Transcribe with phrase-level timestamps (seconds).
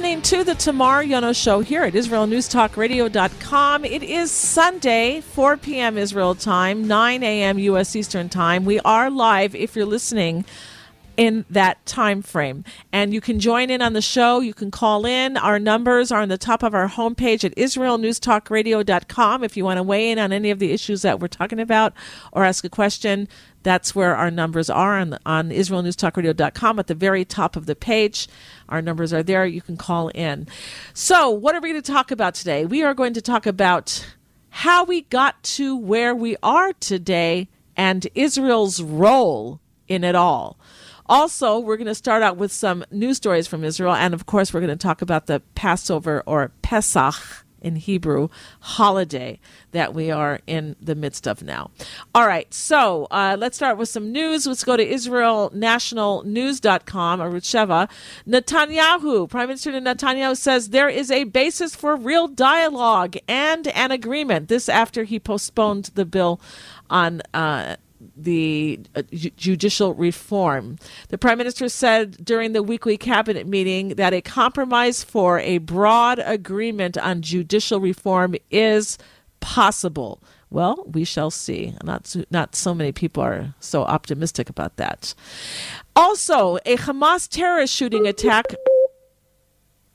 [0.00, 3.84] Listening to the Tamar Yonah Show here at IsraelNewsTalkRadio.com.
[3.84, 5.98] It is Sunday, 4 p.m.
[5.98, 7.58] Israel time, 9 a.m.
[7.58, 7.94] U.S.
[7.94, 8.64] Eastern time.
[8.64, 10.46] We are live if you're listening
[11.20, 12.64] in that time frame.
[12.94, 14.40] And you can join in on the show.
[14.40, 15.36] You can call in.
[15.36, 19.44] Our numbers are on the top of our homepage at IsraelNewsTalkRadio.com.
[19.44, 21.92] If you want to weigh in on any of the issues that we're talking about
[22.32, 23.28] or ask a question,
[23.62, 28.26] that's where our numbers are on, on IsraelNewsTalkRadio.com at the very top of the page.
[28.70, 29.44] Our numbers are there.
[29.44, 30.48] You can call in.
[30.94, 32.64] So, what are we going to talk about today?
[32.64, 34.06] We are going to talk about
[34.48, 40.58] how we got to where we are today and Israel's role in it all.
[41.10, 43.94] Also, we're going to start out with some news stories from Israel.
[43.94, 48.28] And of course, we're going to talk about the Passover or Pesach in Hebrew
[48.60, 49.38] holiday
[49.72, 51.70] that we are in the midst of now.
[52.14, 54.46] All right, so uh, let's start with some news.
[54.46, 57.90] Let's go to IsraelNationalNews.com, or Sheva.
[58.26, 64.48] Netanyahu, Prime Minister Netanyahu says there is a basis for real dialogue and an agreement.
[64.48, 66.40] This after he postponed the bill
[66.88, 67.22] on.
[67.34, 67.76] Uh,
[68.16, 70.78] the uh, judicial reform.
[71.08, 76.20] The prime minister said during the weekly cabinet meeting that a compromise for a broad
[76.24, 78.98] agreement on judicial reform is
[79.40, 80.22] possible.
[80.50, 81.74] Well, we shall see.
[81.84, 85.14] Not not so many people are so optimistic about that.
[85.94, 88.46] Also, a Hamas terrorist shooting attack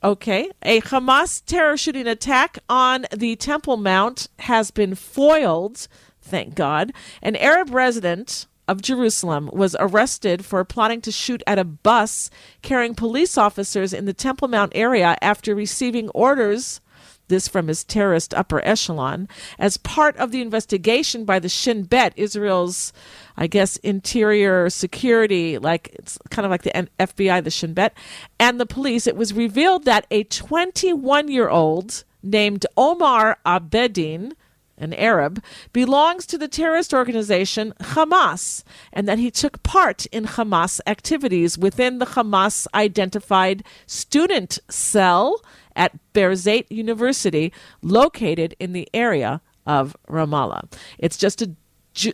[0.05, 0.51] Okay.
[0.61, 5.87] A Hamas terror shooting attack on the Temple Mount has been foiled
[6.25, 6.91] thank God.
[7.21, 12.29] An Arab resident of Jerusalem was arrested for plotting to shoot at a bus
[12.61, 16.81] carrying police officers in the Temple Mount area after receiving orders
[17.27, 19.27] this from his terrorist upper echelon,
[19.57, 22.93] as part of the investigation by the Shin Bet, Israel's,
[23.35, 27.95] I guess, interior security, like it's kind of like the FBI, the Shin Bet,
[28.39, 29.07] and the police.
[29.07, 34.33] It was revealed that a 21 year old named Omar Abedin
[34.77, 35.43] an Arab,
[35.73, 41.99] belongs to the terrorist organization Hamas, and that he took part in Hamas activities within
[41.99, 45.41] the Hamas identified student cell
[45.75, 50.71] at Birzeit University, located in the area of Ramallah.
[50.97, 51.55] It's just a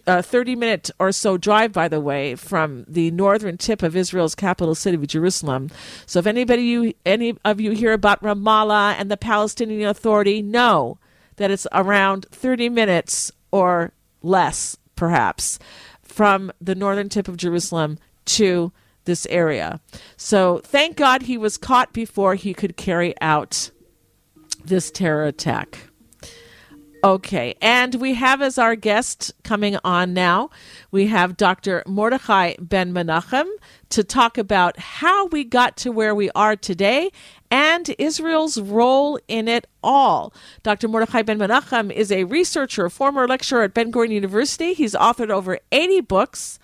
[0.05, 3.95] a uh, 30 minute or so drive, by the way, from the northern tip of
[3.95, 5.71] Israel's capital city of Jerusalem.
[6.05, 10.99] So if anybody you, any of you hear about Ramallah and the Palestinian Authority, know
[11.41, 13.91] that it's around 30 minutes or
[14.21, 15.59] less, perhaps,
[16.01, 18.71] from the northern tip of Jerusalem to
[19.05, 19.79] this area.
[20.17, 23.71] So thank God he was caught before he could carry out
[24.63, 25.91] this terror attack.
[27.03, 30.51] Okay, and we have as our guest coming on now,
[30.91, 31.81] we have Dr.
[31.87, 33.47] Mordechai Ben Menachem
[33.89, 37.09] to talk about how we got to where we are today
[37.51, 40.33] and Israel's role in it all.
[40.63, 40.87] Dr.
[40.87, 44.73] Mordechai Ben Menachem is a researcher, former lecturer at Ben Gurion University.
[44.73, 46.57] He's authored over 80 books.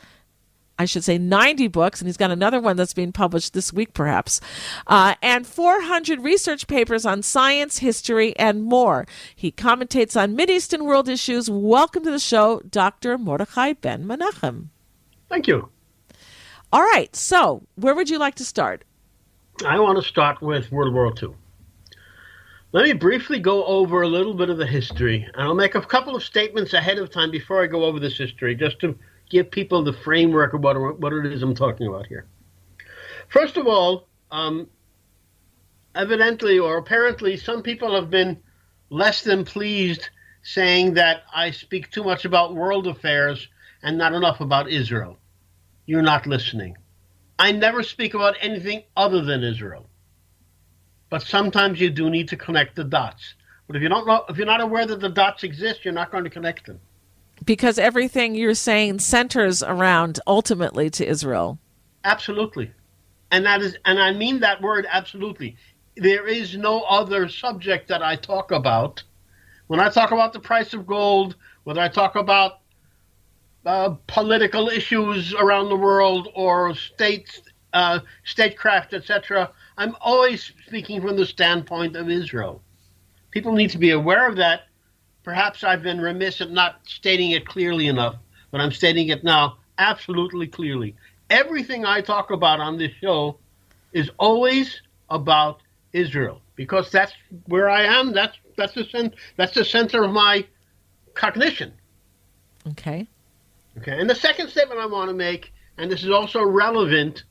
[0.80, 3.94] I should say 90 books, and he's got another one that's being published this week,
[3.94, 4.40] perhaps,
[4.86, 9.08] uh, and 400 research papers on science, history, and more.
[9.36, 11.50] He commentates on Middle Eastern world issues.
[11.50, 13.18] Welcome to the show, Dr.
[13.18, 14.68] Mordechai Ben Menachem.
[15.30, 15.70] Thank you.
[16.72, 18.84] All right, so where would you like to start?
[19.66, 21.34] I want to start with World War II.
[22.74, 25.82] Let me briefly go over a little bit of the history, and I'll make a
[25.82, 28.98] couple of statements ahead of time before I go over this history, just to
[29.32, 32.28] give people the framework of what, what it is I'm talking about here.
[33.30, 34.68] First of all, um,
[35.96, 38.40] evidently or apparently, some people have been
[38.92, 40.10] less than pleased
[40.44, 43.48] saying that I speak too much about world affairs
[43.82, 45.18] and not enough about Israel.
[45.88, 46.78] You're not listening.
[47.40, 49.88] I never speak about anything other than Israel.
[51.10, 53.36] But sometimes you do need to connect the dots.
[53.68, 56.12] But if you don't know, if you're not aware that the dots exist, you're not
[56.12, 56.80] going to connect them.
[57.46, 61.60] Because everything you're saying centers around ultimately to Israel.
[62.04, 62.72] Absolutely.
[63.30, 65.58] And that is and I mean that word absolutely.
[65.96, 69.04] There is no other subject that I talk about.
[69.68, 71.36] When I talk about the price of gold,
[71.66, 72.60] when I talk about
[73.68, 77.42] uh, political issues around the world or state
[77.74, 79.52] uh, statecraft, etc.
[79.78, 82.62] I'm always speaking from the standpoint of Israel.
[83.32, 84.62] People need to be aware of that,
[85.28, 88.16] perhaps I've been remiss in not stating it clearly enough,
[88.50, 90.96] but I'm stating it now absolutely clearly.
[91.30, 93.38] Everything I talk about on this show
[93.92, 95.62] is always about
[95.92, 97.12] Israel because that's
[97.48, 98.14] where I am.
[98.14, 100.46] That's that's the that's the center of my
[101.14, 101.74] cognition.
[102.70, 103.10] Okay.
[103.78, 104.00] Okay.
[104.00, 107.24] And the second statement I want to make, and this is also relevant,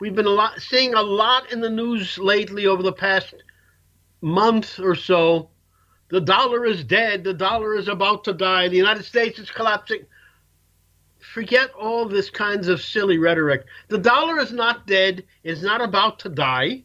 [0.00, 3.34] we've been a lot, seeing a lot in the news lately over the past
[4.20, 5.50] month or so.
[6.08, 7.24] The dollar is dead.
[7.24, 8.68] The dollar is about to die.
[8.68, 10.04] The United States is collapsing.
[11.18, 13.64] Forget all this kinds of silly rhetoric.
[13.88, 15.24] The dollar is not dead.
[15.42, 16.82] It's not about to die.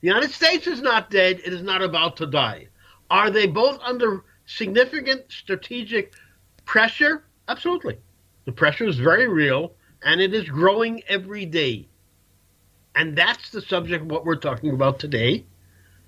[0.00, 1.40] The United States is not dead.
[1.44, 2.68] It is not about to die.
[3.10, 6.14] Are they both under significant strategic
[6.64, 7.24] pressure?
[7.48, 7.98] Absolutely.
[8.44, 9.72] The pressure is very real
[10.02, 11.88] and it is growing every day.
[12.94, 15.44] And that's the subject of what we're talking about today.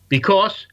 [0.09, 0.67] Because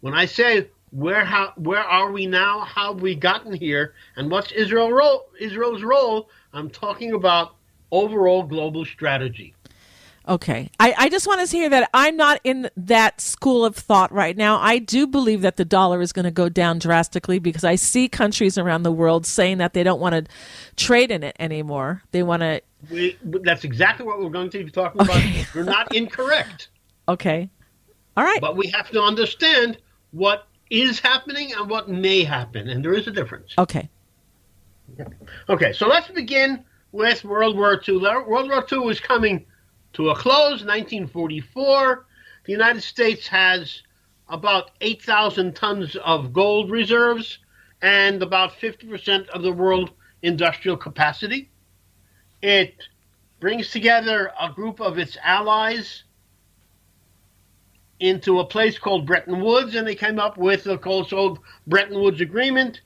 [0.00, 4.30] when I say where how, where are we now, how have we gotten here, and
[4.30, 7.56] what's Israel role, Israel's role, I'm talking about
[7.90, 9.54] overall global strategy.
[10.28, 10.70] Okay.
[10.78, 14.36] I, I just want to say that I'm not in that school of thought right
[14.36, 14.58] now.
[14.58, 18.08] I do believe that the dollar is going to go down drastically because I see
[18.08, 20.32] countries around the world saying that they don't want to
[20.76, 22.02] trade in it anymore.
[22.10, 22.60] They want to.
[22.90, 25.16] We, that's exactly what we're going to be talking about.
[25.16, 25.46] Okay.
[25.54, 26.68] You're not incorrect.
[27.08, 27.48] Okay.
[28.18, 28.38] All right.
[28.38, 29.78] But we have to understand
[30.10, 33.54] what is happening and what may happen, and there is a difference.
[33.56, 33.88] Okay.
[35.48, 37.98] Okay, so let's begin with World War II.
[37.98, 39.46] World War II is coming
[39.94, 42.06] to a close, 1944.
[42.44, 43.82] The United States has
[44.28, 47.38] about 8,000 tons of gold reserves
[47.82, 49.90] and about 50% of the world
[50.22, 51.50] industrial capacity.
[52.42, 52.74] It
[53.40, 56.04] brings together a group of its allies
[58.00, 62.20] into a place called Bretton Woods, and they came up with the so Bretton Woods
[62.20, 62.80] Agreement.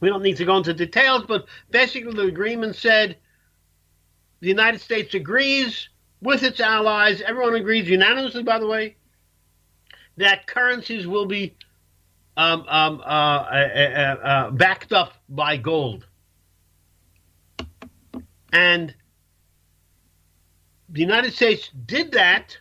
[0.00, 3.16] We don't need to go into details, but basically the agreement said
[4.40, 5.88] the United States agrees
[6.20, 8.96] with its allies, everyone agrees unanimously, by the way,
[10.16, 11.54] that currencies will be
[12.36, 16.06] um, um, uh, uh, uh, uh backed up by gold.
[18.52, 18.94] And
[20.88, 22.56] the United States did that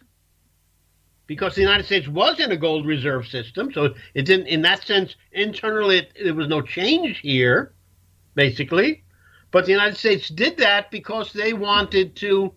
[1.28, 3.72] because the United States was in a gold reserve system.
[3.72, 7.74] So it didn't, in that sense, internally, there was no change here,
[8.34, 9.04] basically.
[9.58, 12.54] But the United States did that because they wanted to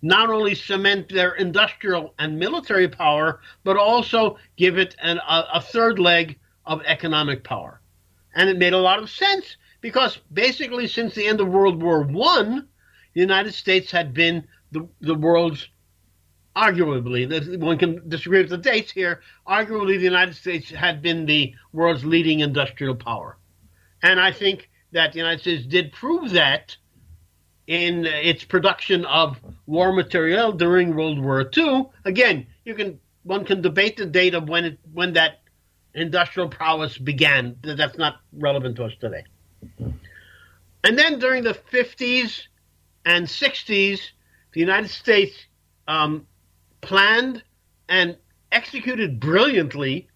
[0.00, 5.60] not only cement their industrial and military power, but also give it an, a, a
[5.60, 7.80] third leg of economic power.
[8.36, 12.02] And it made a lot of sense because basically, since the end of World War
[12.02, 12.68] One,
[13.12, 15.68] the United States had been the, the world's
[16.54, 21.52] arguably, one can disagree with the dates here, arguably the United States had been the
[21.72, 23.36] world's leading industrial power.
[24.04, 26.76] And I think that the United States did prove that
[27.66, 31.86] in its production of war material during World War II.
[32.04, 35.40] Again, you can one can debate the date of when it when that
[35.94, 37.56] industrial prowess began.
[37.62, 39.24] That's not relevant to us today.
[40.82, 42.42] And then during the 50s
[43.04, 44.00] and 60s,
[44.52, 45.36] the United States
[45.86, 46.26] um,
[46.80, 47.42] planned
[47.88, 48.16] and
[48.50, 50.08] executed brilliantly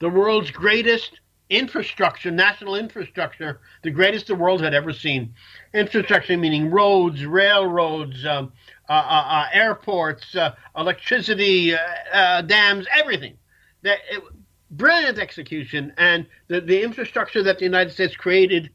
[0.00, 5.34] the world's greatest infrastructure, national infrastructure, the greatest the world had ever seen.
[5.72, 8.52] Infrastructure meaning roads, railroads, um,
[8.88, 11.78] uh, uh, uh, airports, uh, electricity, uh,
[12.12, 13.36] uh, dams, everything.
[13.82, 14.22] That it,
[14.70, 18.70] brilliant execution, and the, the infrastructure that the United States created,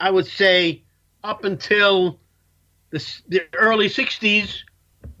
[0.00, 0.82] I would say,
[1.22, 2.18] up until
[2.90, 4.62] the, the early '60s,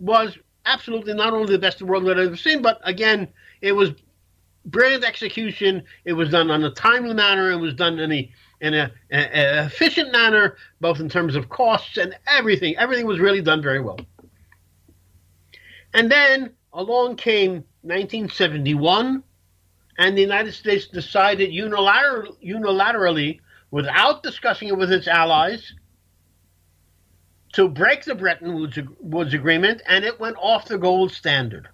[0.00, 3.28] was absolutely not only the best the world had ever seen, but again,
[3.60, 3.92] it was
[4.64, 5.84] brilliant execution.
[6.04, 7.50] It was done on a timely manner.
[7.50, 11.48] It was done in a in a, a, a, efficient manner, both in terms of
[11.48, 12.76] costs and everything.
[12.76, 13.98] Everything was really done very well.
[15.94, 19.22] And then along came 1971,
[19.98, 23.40] and the United States decided unilater- unilaterally,
[23.70, 25.72] without discussing it with its allies,
[27.54, 31.68] to break the Bretton Woods, Woods Agreement, and it went off the gold standard.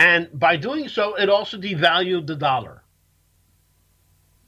[0.00, 2.82] And by doing so, it also devalued the dollar.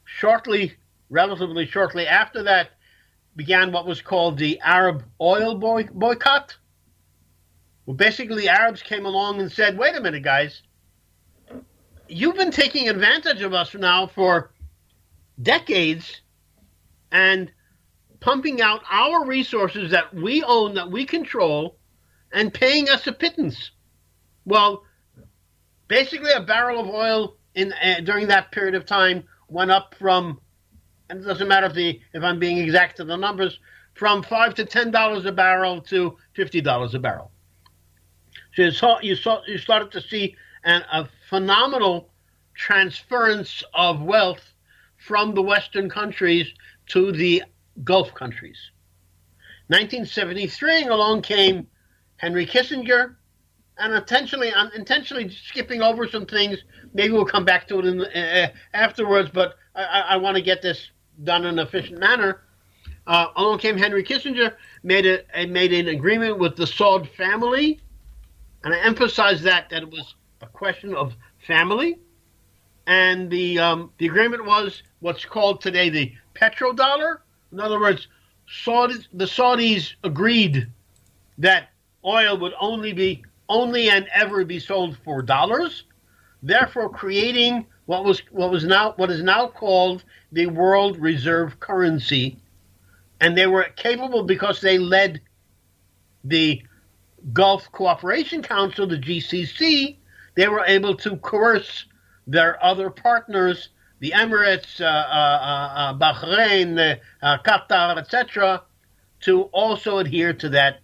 [0.04, 0.76] Shortly,
[1.10, 2.70] relatively shortly after that,
[3.36, 6.56] began what was called the Arab oil boy- boycott.
[7.84, 10.62] Well, basically, Arabs came along and said, wait a minute, guys,
[12.08, 14.54] you've been taking advantage of us now for
[15.42, 16.22] decades,
[17.10, 17.52] and
[18.20, 21.76] pumping out our resources that we own, that we control,
[22.32, 23.72] and paying us a pittance.
[24.46, 24.84] Well,
[25.92, 30.40] basically, a barrel of oil in uh, during that period of time went up from,
[31.10, 33.60] and it doesn't matter if the if I'm being exact to the numbers,
[33.92, 37.30] from five to ten dollars a barrel to fifty dollars a barrel.
[38.54, 40.34] So you saw you saw you started to see
[40.64, 42.08] an, a phenomenal
[42.54, 44.54] transference of wealth
[44.96, 46.46] from the Western countries
[46.86, 47.42] to the
[47.84, 48.56] Gulf countries.
[49.68, 51.66] 1973 along came
[52.16, 53.16] Henry Kissinger,
[53.78, 56.58] and intentionally, I'm intentionally skipping over some things.
[56.94, 60.62] Maybe we'll come back to it in, uh, afterwards, but I, I want to get
[60.62, 60.90] this
[61.24, 62.42] done in an efficient manner.
[63.06, 67.80] Uh, along came Henry Kissinger, made a, made an agreement with the Saud family,
[68.62, 71.14] and I emphasize that that it was a question of
[71.46, 71.98] family,
[72.86, 77.18] and the um, the agreement was what's called today the petrodollar.
[77.50, 78.06] In other words,
[78.64, 80.68] Saudis, the Saudis agreed
[81.38, 81.70] that
[82.04, 85.84] oil would only be only and ever be sold for dollars,
[86.42, 92.38] therefore creating what was what was now what is now called the world reserve currency,
[93.20, 95.20] and they were capable because they led
[96.24, 96.62] the
[97.32, 99.96] Gulf Cooperation Council, the GCC.
[100.34, 101.84] They were able to coerce
[102.26, 103.68] their other partners,
[104.00, 108.62] the Emirates, uh, uh, uh, uh Bahrain, uh, Qatar, etc.,
[109.20, 110.80] to also adhere to that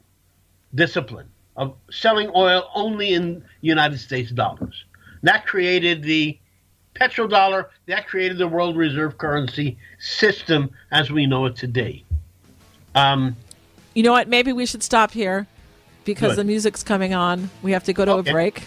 [0.74, 4.84] discipline of selling oil only in United States dollars.
[5.22, 6.38] That created the
[6.94, 12.04] petrodollar, that created the world reserve currency system as we know it today.
[12.94, 13.36] Um,
[13.94, 14.28] you know what?
[14.28, 15.46] Maybe we should stop here
[16.04, 16.38] because good.
[16.38, 17.50] the music's coming on.
[17.62, 18.30] We have to go to okay.
[18.30, 18.62] a break.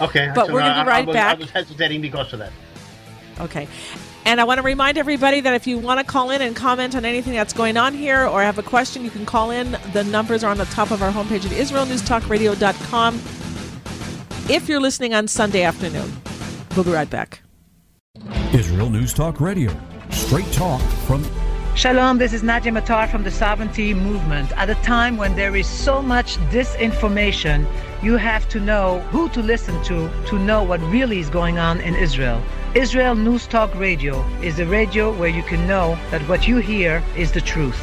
[0.00, 0.32] Okay.
[0.34, 1.36] But so we're going to be right I was, back.
[1.36, 2.52] I was hesitating because of that.
[3.40, 3.68] Okay.
[4.26, 6.96] And I want to remind everybody that if you want to call in and comment
[6.96, 9.78] on anything that's going on here or have a question, you can call in.
[9.92, 13.14] The numbers are on the top of our homepage at IsraelNewsTalkRadio.com.
[14.50, 16.12] If you're listening on Sunday afternoon,
[16.74, 17.40] we'll be right back.
[18.52, 19.72] Israel News Talk Radio,
[20.10, 21.24] straight talk from
[21.76, 24.50] Shalom, this is Nadia Matar from the Sovereignty Movement.
[24.58, 27.64] At a time when there is so much disinformation,
[28.02, 31.80] you have to know who to listen to to know what really is going on
[31.80, 32.42] in Israel.
[32.74, 37.02] Israel News Talk Radio is a radio where you can know that what you hear
[37.16, 37.80] is the truth.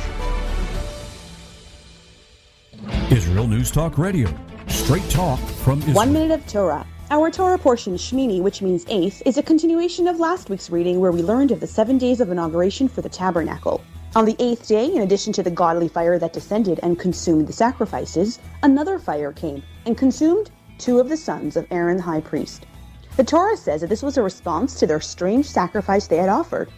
[3.12, 4.30] Israel News Talk Radio,
[4.68, 5.96] straight talk from Israel.
[5.96, 6.86] One minute of Torah.
[7.10, 11.12] Our Torah portion, Shmini, which means eighth, is a continuation of last week's reading where
[11.12, 13.82] we learned of the seven days of inauguration for the tabernacle.
[14.16, 17.54] On the eighth day, in addition to the godly fire that descended and consumed the
[17.54, 22.68] sacrifices, another fire came and consumed two of the sons of Aaron the high priest.
[23.16, 26.72] The Torah says that this was a response to their strange sacrifice they had offered.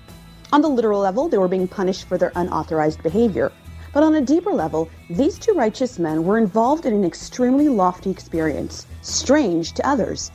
[0.52, 3.54] On the literal level, they were being punished for their unauthorized behavior.
[3.94, 8.10] But on a deeper level, these two righteous men were involved in an extremely lofty
[8.10, 10.30] experience, strange to others.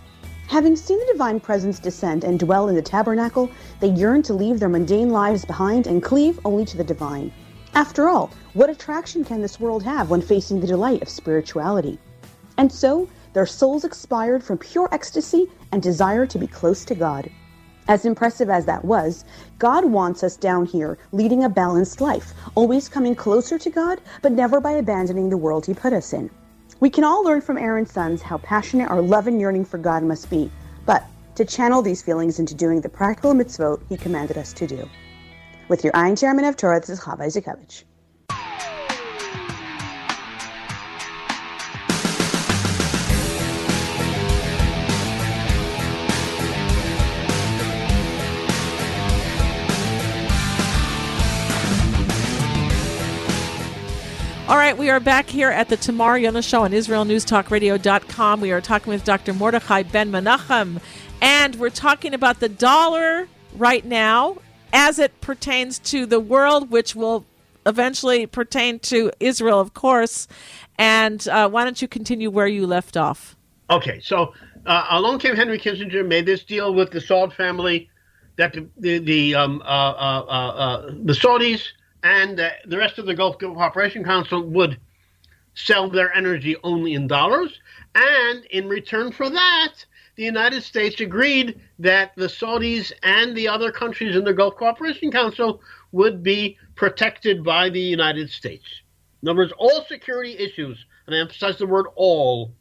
[0.49, 4.59] Having seen the divine presence descend and dwell in the tabernacle, they yearned to leave
[4.59, 7.30] their mundane lives behind and cleave only to the divine.
[7.75, 11.99] After all, what attraction can this world have when facing the delight of spirituality?
[12.57, 17.31] And so, their souls expired from pure ecstasy and desire to be close to God.
[17.89, 19.25] As impressive as that was,
[19.59, 24.33] God wants us down here leading a balanced life, always coming closer to God, but
[24.33, 26.31] never by abandoning the world He put us in.
[26.79, 30.03] We can all learn from Aaron's sons how passionate our love and yearning for God
[30.03, 30.51] must be,
[30.87, 34.89] but to channel these feelings into doing the practical mitzvot He commanded us to do.
[35.69, 37.85] With your Ein Chairman of Torah, this is Chava Izakovich.
[54.50, 58.40] All right, we are back here at the Tamar Yonah Show on IsraelNewsTalkRadio.com.
[58.40, 59.33] We are talking with Dr.
[59.33, 60.80] Mordechai Ben Menachem,
[61.23, 64.38] and we're talking about the dollar right now
[64.73, 67.25] as it pertains to the world, which will
[67.64, 70.26] eventually pertain to Israel, of course.
[70.80, 73.37] And uh, why don't you continue where you left off?
[73.71, 74.35] Okay, so
[74.66, 77.88] uh, along came Henry Kissinger, made this deal with the Saud family
[78.35, 81.69] that the the, the um, uh, uh, uh, uh the Saudis
[82.02, 84.78] and uh, the rest of the Gulf Cooperation Council would
[85.54, 87.59] sell their energy only in dollars.
[87.95, 89.75] And in return for that,
[90.16, 95.11] the United States agreed that the Saudis and the other countries in the Gulf Cooperation
[95.11, 98.64] Council would be protected by the United States.
[99.23, 102.52] In other words, all security issues, and I emphasize the word all,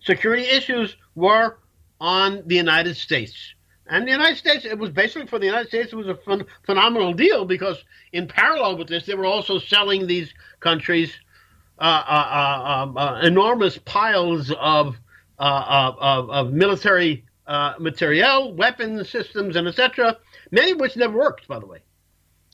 [0.00, 1.58] security issues were
[2.00, 3.54] on the United States.
[3.92, 6.46] And the United States, it was basically for the United States, it was a ph-
[6.64, 7.84] phenomenal deal because
[8.14, 11.12] in parallel with this, they were also selling these countries
[11.78, 14.96] uh, uh, uh, um, uh enormous piles of,
[15.38, 20.16] uh, of, of, military uh, materiel, weapons systems, and etc.
[20.50, 21.80] Many of which never worked, by the way.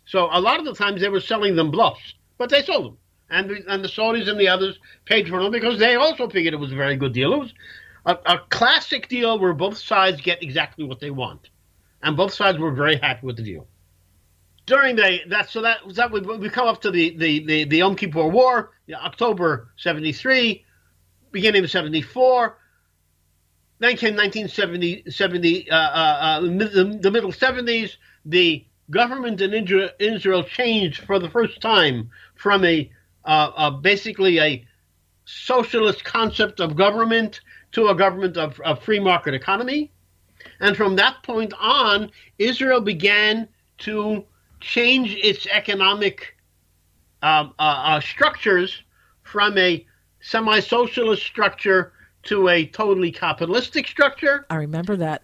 [0.07, 2.99] So a lot of the times they were selling them bluffs, but they sold them,
[3.31, 6.53] and the, and the Saudis and the others paid for them because they also figured
[6.53, 7.33] it was a very good deal.
[7.33, 7.55] It was
[8.09, 11.51] a, a classic deal where both sides get exactly what they want,
[12.03, 13.67] and both sides were very happy with the deal.
[14.67, 17.77] During the that so that that we, we come up to the the the, the
[17.77, 20.65] Yom Kippur War, October seventy three,
[21.31, 22.57] beginning of seventy four.
[23.81, 27.95] Then came 1970, 70, uh, uh, uh, the, the middle 70s.
[28.25, 29.55] The government in
[30.01, 32.91] Israel changed for the first time from a
[33.25, 34.67] uh, basically a
[35.27, 37.41] socialist concept of government
[37.79, 39.93] to a government of, of free market economy.
[40.59, 44.25] And from that point on, Israel began to
[44.59, 46.35] change its economic
[47.23, 48.83] um, uh, uh, structures
[49.23, 49.87] from a
[50.21, 51.93] semi socialist structure
[52.25, 54.45] to a totally capitalistic structure.
[54.51, 55.23] I remember that.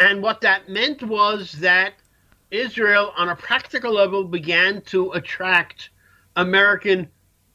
[0.00, 1.94] And what that meant was that
[2.50, 5.90] Israel, on a practical level, began to attract
[6.34, 7.08] American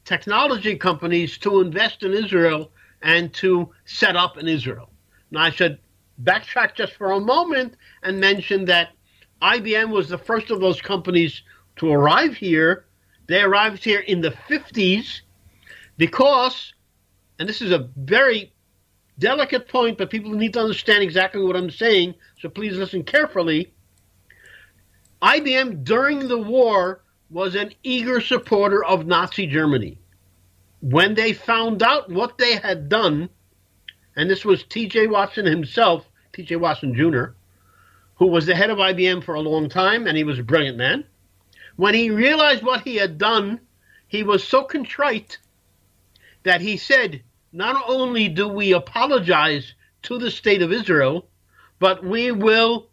[0.06, 4.90] technology companies to invest in Israel and to set up in Israel.
[5.30, 5.78] Now, I should
[6.22, 8.90] backtrack just for a moment and mention that
[9.42, 11.42] IBM was the first of those companies
[11.76, 12.86] to arrive here.
[13.26, 15.20] They arrived here in the 50s
[15.96, 16.74] because,
[17.38, 18.52] and this is a very
[19.18, 23.72] delicate point, but people need to understand exactly what I'm saying, so please listen carefully.
[25.22, 29.99] IBM during the war was an eager supporter of Nazi Germany.
[30.80, 33.28] When they found out what they had done,
[34.16, 35.08] and this was T.J.
[35.08, 36.56] Watson himself, T.J.
[36.56, 37.32] Watson Jr.,
[38.16, 40.76] who was the head of IBM for a long time, and he was a brilliant
[40.76, 41.04] man.
[41.76, 43.60] When he realized what he had done,
[44.08, 45.38] he was so contrite
[46.42, 47.22] that he said,
[47.52, 51.28] Not only do we apologize to the state of Israel,
[51.78, 52.88] but we will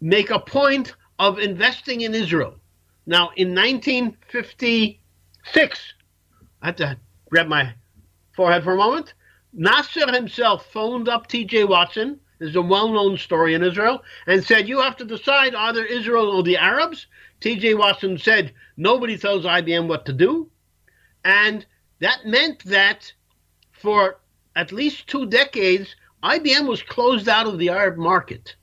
[0.00, 2.54] make a point of investing in Israel.
[3.06, 5.94] Now, in 1956,
[6.66, 6.98] Had to
[7.30, 7.74] grab my
[8.32, 9.14] forehead for a moment.
[9.52, 11.62] Nasser himself phoned up T.J.
[11.62, 15.84] Watson, This is a well-known story in Israel, and said, "You have to decide either
[15.84, 17.06] Israel or the Arabs."
[17.38, 17.74] T.J.
[17.74, 20.50] Watson said, "Nobody tells IBM what to do,"
[21.24, 21.64] and
[22.00, 23.12] that meant that
[23.70, 24.18] for
[24.56, 28.56] at least two decades, IBM was closed out of the Arab market.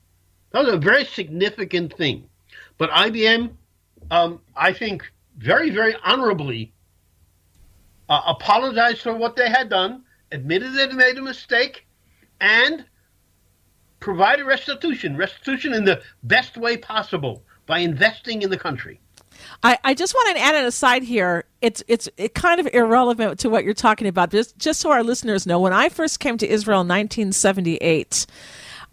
[0.50, 2.28] That was a very significant thing.
[2.76, 3.56] But IBM,
[4.10, 6.73] um, I think, very, very honorably
[8.08, 11.86] uh, apologized for what they had done, admitted they made a mistake,
[12.40, 12.84] and
[14.00, 19.00] provided restitution, restitution in the best way possible by investing in the country.
[19.62, 21.44] I, I just want to add an aside here.
[21.60, 24.30] It's it's it kind of irrelevant to what you're talking about.
[24.30, 28.26] Just just so our listeners know, when I first came to Israel in 1978,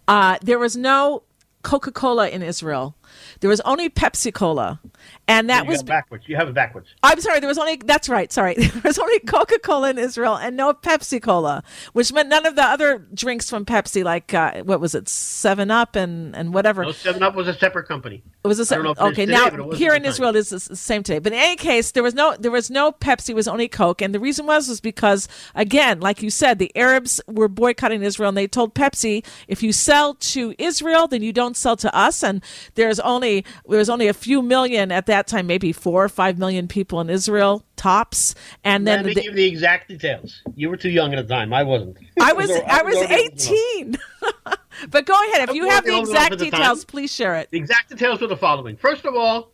[0.08, 1.24] uh, there was no
[1.64, 2.96] Coca Cola in Israel.
[3.40, 4.80] There was only Pepsi Cola,
[5.28, 6.26] and that you was backwards.
[6.28, 6.88] You have it backwards.
[7.04, 7.40] I'm sorry.
[7.40, 8.32] There was only that's right.
[8.32, 12.46] Sorry, there was only Coca Cola in Israel and no Pepsi Cola, which meant none
[12.46, 16.54] of the other drinks from Pepsi, like uh, what was it, Seven Up and and
[16.54, 16.84] whatever.
[16.84, 18.24] No, Seven Up was a separate company.
[18.44, 18.98] It was a separate.
[18.98, 21.20] Okay, today, now here in Israel, it's the same today.
[21.20, 23.30] But in any case, there was no there was no Pepsi.
[23.30, 26.72] It was only Coke, and the reason was was because again, like you said, the
[26.76, 31.34] Arabs were boycotting Israel, and they told Pepsi, if you sell to Israel, then you
[31.34, 32.44] don't sell to us, and
[32.76, 36.38] there's only there was only a few million at that time, maybe four or five
[36.38, 38.36] million people in Israel tops.
[38.64, 40.42] And then Let me the, give the exact details.
[40.56, 41.54] You were too young at the time.
[41.54, 41.98] I wasn't.
[42.20, 42.50] I was.
[42.68, 43.98] I was eighteen.
[44.90, 45.50] but go ahead.
[45.50, 47.50] If you have the exact details, please share it.
[47.52, 48.78] The exact details were the following.
[48.78, 49.52] First of all,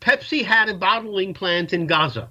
[0.00, 2.30] Pepsi had a bottling plant in Gaza,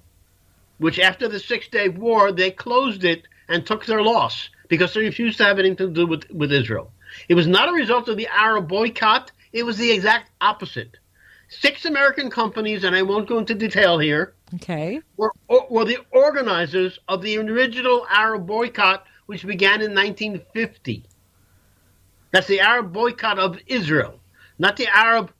[0.77, 5.01] which after the Six Day War they closed it and took their loss because they
[5.01, 6.91] refused to have anything to do with, with Israel.
[7.27, 9.31] It was not a result of the Arab boycott.
[9.51, 10.97] It was the exact opposite.
[11.49, 16.99] Six American companies, and I won't go into detail here, okay, were, were the organizers
[17.07, 21.03] of the original Arab boycott, which began in 1950.
[22.31, 24.19] That's the Arab boycott of Israel,
[24.59, 25.33] not the Arab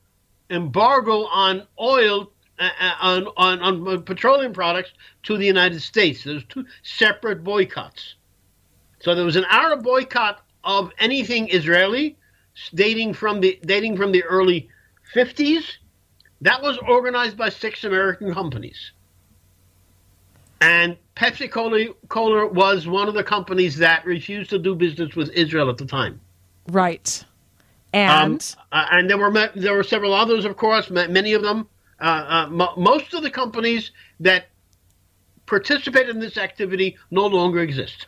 [0.50, 4.90] embargo on oil, uh, uh on, on, on petroleum products
[5.22, 6.24] to the United States.
[6.24, 8.16] There's two separate boycotts.
[9.00, 12.18] So there was an Arab boycott of anything Israeli,
[12.74, 14.68] dating from the dating from the early
[15.14, 15.76] 50s.
[16.42, 18.92] That was organized by six American companies.
[20.60, 21.50] And Pepsi
[22.08, 25.86] Cola was one of the companies that refused to do business with Israel at the
[25.86, 26.20] time.
[26.68, 27.24] Right.
[27.92, 30.90] And um, uh, and there were there were several others, of course.
[30.90, 31.66] Many of them,
[32.00, 34.46] uh, uh, mo- most of the companies that
[35.46, 38.06] participated in this activity no longer exist.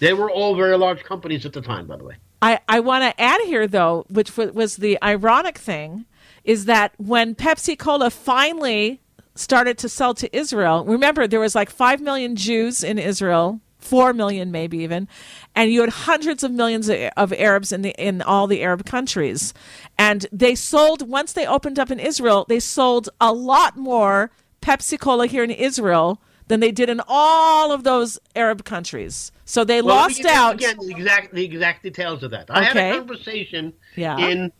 [0.00, 2.16] They were all very large companies at the time, by the way.
[2.40, 6.06] I, I want to add here, though, which was the ironic thing,
[6.44, 9.00] is that when Pepsi Cola finally
[9.34, 14.12] started to sell to Israel, remember there was like 5 million Jews in Israel, 4
[14.12, 15.08] million maybe even,
[15.54, 19.52] and you had hundreds of millions of Arabs in the in all the Arab countries.
[19.98, 24.98] And they sold once they opened up in Israel, they sold a lot more Pepsi
[24.98, 29.32] Cola here in Israel than they did in all of those Arab countries.
[29.44, 30.54] So they well, lost out.
[30.54, 32.50] Again, the exact the exact details of that.
[32.50, 34.18] I had a conversation yeah.
[34.18, 34.52] in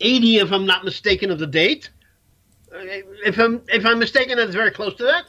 [0.00, 1.90] 1980, if I'm not mistaken, of the date.
[2.72, 5.24] If I'm if I'm mistaken, it's very close to that.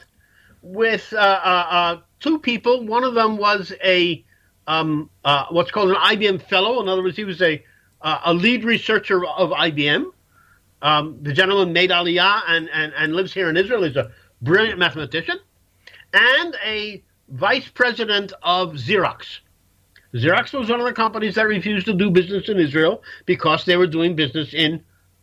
[0.62, 4.24] With uh, uh, uh, two people, one of them was a
[4.66, 6.80] um, uh, what's called an IBM fellow.
[6.80, 7.62] In other words, he was a
[8.00, 10.06] uh, a lead researcher of IBM.
[10.80, 13.84] Um, the gentleman made Aliyah and, and, and lives here in Israel.
[13.84, 15.38] He's a brilliant mathematician,
[16.12, 19.40] and a vice president of Xerox.
[20.14, 23.76] Xerox was one of the companies that refused to do business in Israel because they
[23.76, 24.82] were doing business in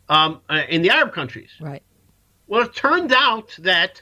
[0.09, 1.51] um, uh, in the Arab countries.
[1.59, 1.83] Right.
[2.47, 4.01] Well, it turned out that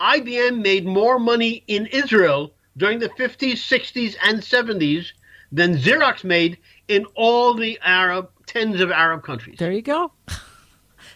[0.00, 5.12] IBM made more money in Israel during the 50s, 60s, and 70s
[5.50, 9.56] than Xerox made in all the Arab tens of Arab countries.
[9.58, 10.12] There you go.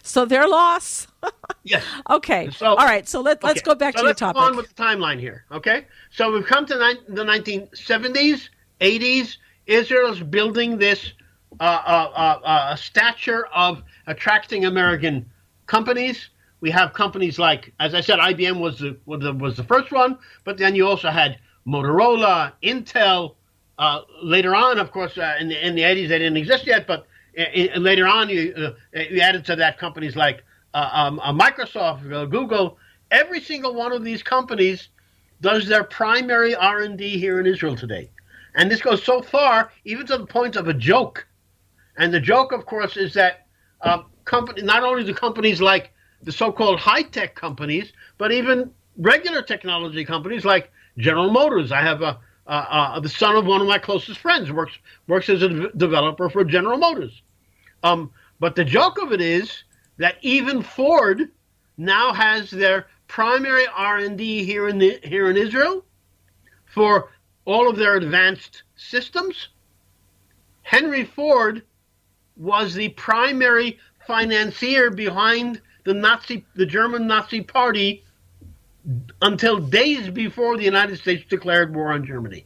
[0.03, 1.07] So their loss.
[1.63, 1.83] yes.
[2.09, 2.49] Okay.
[2.51, 3.07] So, All right.
[3.07, 4.41] So let, let's go back so to your topic.
[4.41, 5.45] On with the timeline here.
[5.51, 5.85] Okay.
[6.09, 8.49] So we've come to ni- the 1970s,
[8.81, 9.37] 80s.
[9.67, 11.13] Israel's building this
[11.59, 15.29] uh, uh, uh, uh, stature of attracting American
[15.67, 16.29] companies.
[16.59, 19.91] We have companies like, as I said, IBM was the, was the, was the first
[19.91, 23.35] one, but then you also had Motorola, Intel.
[23.77, 26.85] Uh, later on, of course, uh, in the in the 80s, they didn't exist yet,
[26.85, 32.77] but and later on, you, you added to that companies like um, Microsoft, Google.
[33.09, 34.89] Every single one of these companies
[35.41, 38.09] does their primary R&D here in Israel today,
[38.55, 41.27] and this goes so far, even to the point of a joke.
[41.97, 43.47] And the joke, of course, is that
[43.81, 45.91] uh, company not only the companies like
[46.23, 51.71] the so-called high-tech companies, but even regular technology companies like General Motors.
[51.71, 52.19] I have a
[53.01, 56.77] the son of one of my closest friends works works as a developer for General
[56.77, 57.21] Motors.
[57.83, 59.63] Um, but the joke of it is
[59.97, 61.29] that even Ford
[61.77, 65.85] now has their primary R&D here in the, here in Israel
[66.65, 67.11] for
[67.51, 69.49] all of their advanced systems.
[70.63, 71.63] Henry Ford
[72.37, 78.03] was the primary financier behind the Nazi the German Nazi party
[79.21, 82.45] until days before the United States declared war on Germany.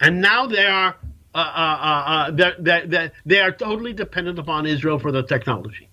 [0.00, 0.96] And now they are
[1.34, 5.88] uh, uh, uh, uh they're, they're, they are totally dependent upon Israel for the technology.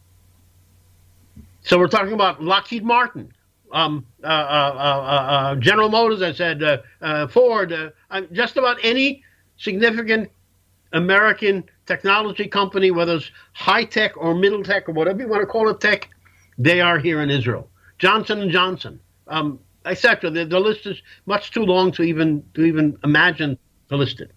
[1.63, 3.32] So we're talking about Lockheed Martin,
[3.72, 6.84] um, uh, uh, General Motors, I said,
[7.32, 7.94] Ford,
[8.32, 9.24] just about any
[9.58, 10.30] significant
[10.94, 15.46] American technology company, whether it's high tech or middle tech or whatever you want to
[15.46, 16.10] call it tech,
[16.58, 17.70] they are here in Israel.
[17.98, 20.30] Johnson and Johnson, um, etc.
[20.30, 23.58] The, the, list is much too long to even to even imagine
[23.90, 24.32] to list it.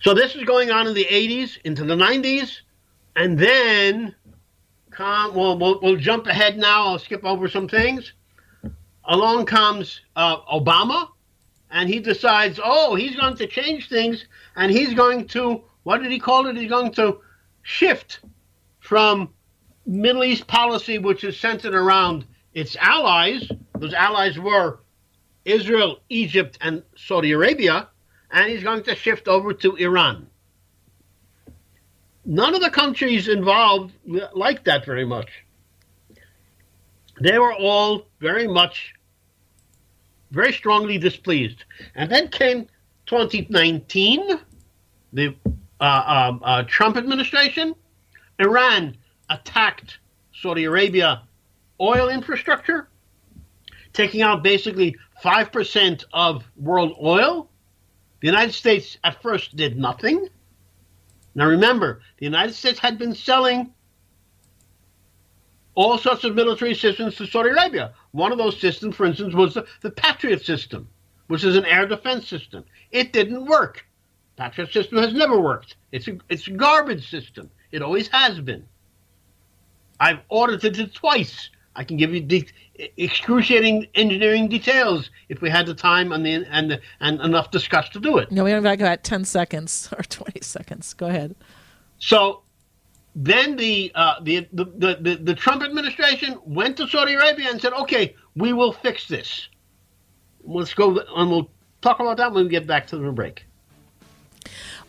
[0.00, 2.60] So this is going on in the 80s into the 90s,
[3.14, 4.14] and then
[4.96, 6.86] come, well, we'll, we'll jump ahead now.
[6.86, 8.12] I'll skip over some things.
[9.04, 11.08] Along comes uh, Obama,
[11.70, 14.24] and he decides, oh, he's going to change things,
[14.56, 16.56] and he's going to, what did he call it?
[16.56, 17.20] He's going to
[17.62, 18.20] shift
[18.80, 19.28] from
[19.84, 24.80] Middle East policy, which is centered around its allies, those allies were
[25.44, 27.88] Israel, Egypt, and Saudi Arabia,
[28.30, 30.26] and he's going to shift over to Iran.
[32.28, 33.94] None of the countries involved
[34.34, 35.30] liked that very much.
[37.20, 38.94] They were all very much,
[40.32, 41.64] very strongly displeased.
[41.94, 42.66] And then came
[43.06, 44.40] 2019,
[45.12, 45.36] the
[45.80, 47.76] uh, um, uh, Trump administration.
[48.40, 48.96] Iran
[49.30, 49.98] attacked
[50.34, 51.22] Saudi Arabia
[51.80, 52.88] oil infrastructure,
[53.92, 57.48] taking out basically 5% of world oil.
[58.20, 60.28] The United States at first did nothing.
[61.36, 63.74] Now remember, the United States had been selling
[65.74, 67.92] all sorts of military systems to Saudi Arabia.
[68.12, 70.88] One of those systems, for instance, was the, the Patriot system,
[71.26, 72.64] which is an air defense system.
[72.90, 73.84] It didn't work.
[74.36, 75.76] Patriot system has never worked.
[75.92, 77.50] It's a, it's a garbage system.
[77.70, 78.66] It always has been.
[80.00, 81.50] I've audited it twice.
[81.76, 82.48] I can give you de-
[82.96, 87.88] excruciating engineering details if we had the time and the and the, and enough discuss
[87.90, 88.32] to do it.
[88.32, 90.94] No, we only have about ten seconds or twenty seconds.
[90.94, 91.36] Go ahead.
[91.98, 92.42] So
[93.18, 97.60] then the, uh, the, the, the, the, the Trump administration went to Saudi Arabia and
[97.60, 99.48] said, "Okay, we will fix this.
[100.44, 103.44] Let's go and we'll talk about that when we get back to the break.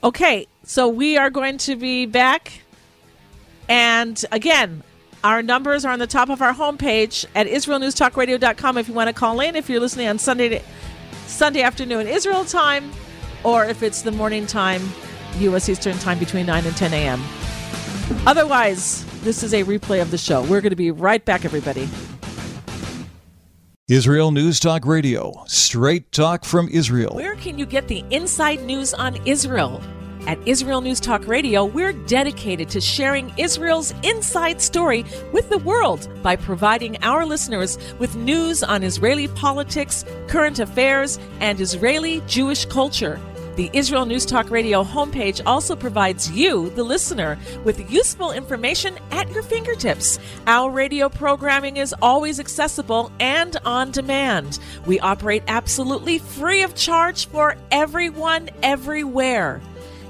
[0.04, 2.62] Okay, so we are going to be back.
[3.70, 4.84] And again,
[5.28, 9.14] our numbers are on the top of our homepage at IsraelNewsTalkRadio.com if you want to
[9.14, 10.64] call in, if you're listening on Sunday,
[11.26, 12.90] Sunday afternoon Israel time,
[13.44, 14.82] or if it's the morning time,
[15.40, 15.68] U.S.
[15.68, 17.22] Eastern time between 9 and 10 a.m.
[18.26, 20.44] Otherwise, this is a replay of the show.
[20.44, 21.90] We're going to be right back, everybody.
[23.90, 27.16] Israel News Talk Radio, straight talk from Israel.
[27.16, 29.82] Where can you get the inside news on Israel?
[30.28, 36.10] At Israel News Talk Radio, we're dedicated to sharing Israel's inside story with the world
[36.22, 43.22] by providing our listeners with news on Israeli politics, current affairs, and Israeli Jewish culture.
[43.56, 49.32] The Israel News Talk Radio homepage also provides you, the listener, with useful information at
[49.32, 50.20] your fingertips.
[50.46, 54.60] Our radio programming is always accessible and on demand.
[54.86, 59.62] We operate absolutely free of charge for everyone, everywhere.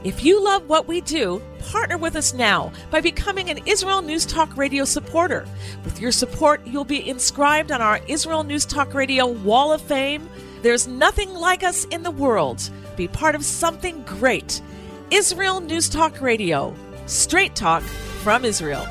[0.04, 4.26] If you love what we do, partner with us now by becoming an Israel News
[4.26, 5.46] Talk Radio supporter.
[5.84, 10.30] With your support, you'll be inscribed on our Israel News Talk Radio Wall of Fame.
[10.62, 14.62] There's nothing like us in the world be part of something great.
[15.12, 18.86] Israel News Talk Radio, straight talk from Israel.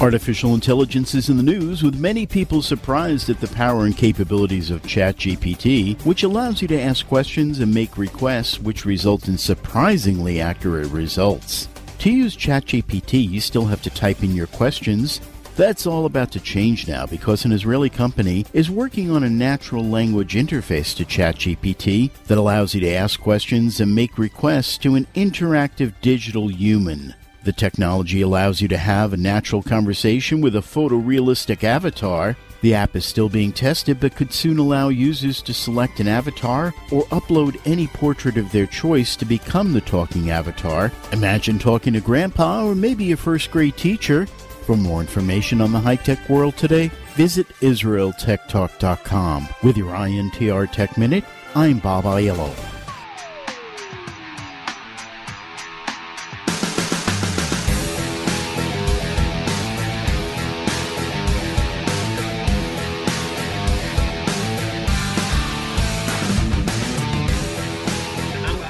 [0.00, 4.70] Artificial intelligence is in the news with many people surprised at the power and capabilities
[4.70, 10.40] of ChatGPT, which allows you to ask questions and make requests which result in surprisingly
[10.40, 11.68] accurate results.
[11.98, 15.20] To use ChatGPT, you still have to type in your questions
[15.56, 19.84] that's all about to change now because an Israeli company is working on a natural
[19.84, 25.06] language interface to ChatGPT that allows you to ask questions and make requests to an
[25.14, 27.14] interactive digital human.
[27.44, 32.36] The technology allows you to have a natural conversation with a photorealistic avatar.
[32.62, 36.72] The app is still being tested but could soon allow users to select an avatar
[36.90, 40.90] or upload any portrait of their choice to become the talking avatar.
[41.12, 44.26] Imagine talking to grandpa or maybe your first grade teacher
[44.64, 49.48] for more information on the high tech world today, visit IsraelTechTalk.com.
[49.62, 52.73] With your INTR Tech Minute, I'm Bob Aiello.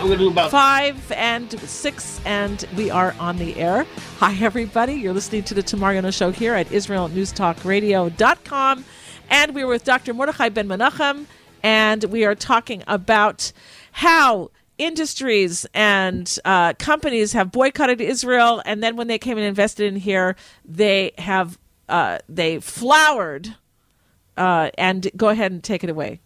[0.05, 3.87] I'm going to do about five and six, and we are on the air.
[4.19, 4.93] Hi, everybody.
[4.93, 8.85] You're listening to the Tamar Yonah Show here at IsraelNewsTalkRadio.com.
[9.31, 10.13] And we're with Dr.
[10.13, 11.25] Mordechai Ben Menachem,
[11.63, 13.51] and we are talking about
[13.93, 19.87] how industries and uh, companies have boycotted Israel, and then when they came and invested
[19.87, 20.37] in here,
[20.67, 23.57] they have uh, they flowered.
[24.37, 26.21] Uh, and go ahead and take it away.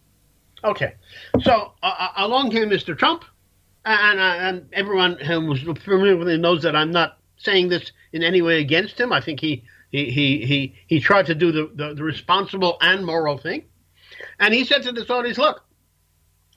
[0.65, 0.95] Okay,
[1.43, 2.97] so uh, uh along came Mr.
[2.97, 3.23] Trump,
[3.85, 8.23] and, and everyone who was familiar with him knows that I'm not saying this in
[8.23, 9.13] any way against him.
[9.13, 13.05] I think he he he he, he tried to do the, the, the responsible and
[13.05, 13.65] moral thing,
[14.39, 15.63] and he said to the Saudis, "Look,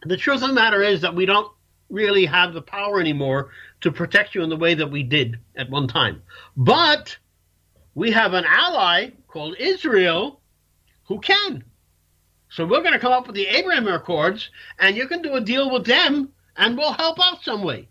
[0.04, 1.50] the truth of the matter is that we don't
[1.88, 3.50] really have the power anymore
[3.82, 6.22] to protect you in the way that we did at one time,
[6.56, 7.16] but
[7.94, 10.40] we have an ally called Israel
[11.04, 11.64] who can."
[12.48, 15.40] So we're going to come up with the Abraham Accords, and you can do a
[15.40, 17.88] deal with them and we'll help out some way.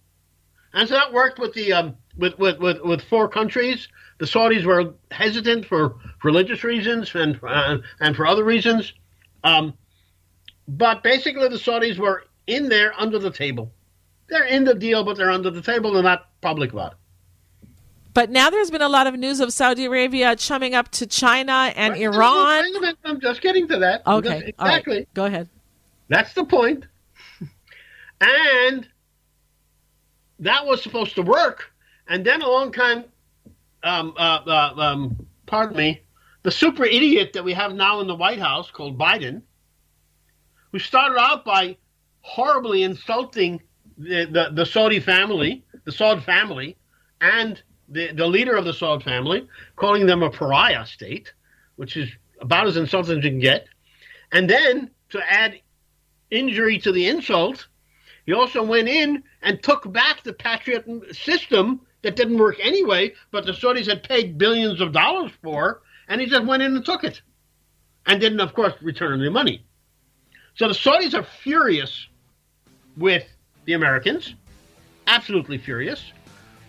[0.74, 3.88] And so that worked with the um, with, with, with, with four countries.
[4.20, 8.94] The Saudis were hesitant for religious reasons and uh, and for other reasons,
[9.44, 9.74] um,
[10.68, 13.72] but basically the Saudis were in there under the table.
[14.30, 15.92] They're in the deal, but they're under the table.
[15.92, 16.98] They're not public about it.
[18.14, 21.72] But now there's been a lot of news of Saudi Arabia chumming up to China
[21.76, 22.02] and right.
[22.02, 22.96] Iran.
[23.06, 24.06] I'm just getting to that.
[24.06, 25.08] Okay, exactly.
[25.14, 25.50] Go ahead.
[26.10, 26.86] That's the point.
[28.22, 28.88] And
[30.40, 31.72] that was supposed to work.
[32.08, 33.04] And then along came,
[33.84, 36.02] um, uh, uh, um, pardon me,
[36.44, 39.42] the super idiot that we have now in the White House called Biden,
[40.72, 41.78] who started out by
[42.22, 43.62] horribly insulting
[43.98, 46.78] the, the, the Saudi family, the Saud family,
[47.20, 51.34] and the, the leader of the Saud family, calling them a pariah state,
[51.76, 53.68] which is about as insulting as you can get.
[54.32, 55.60] And then to add
[56.32, 57.68] injury to the insult,
[58.26, 63.46] he also went in and took back the Patriot system that didn't work anyway, but
[63.46, 67.04] the Saudis had paid billions of dollars for, and he just went in and took
[67.04, 67.22] it.
[68.06, 69.64] And didn't, of course, return the money.
[70.56, 72.08] So the Saudis are furious
[72.98, 73.26] with
[73.66, 74.36] the Americans,
[75.08, 76.12] absolutely furious.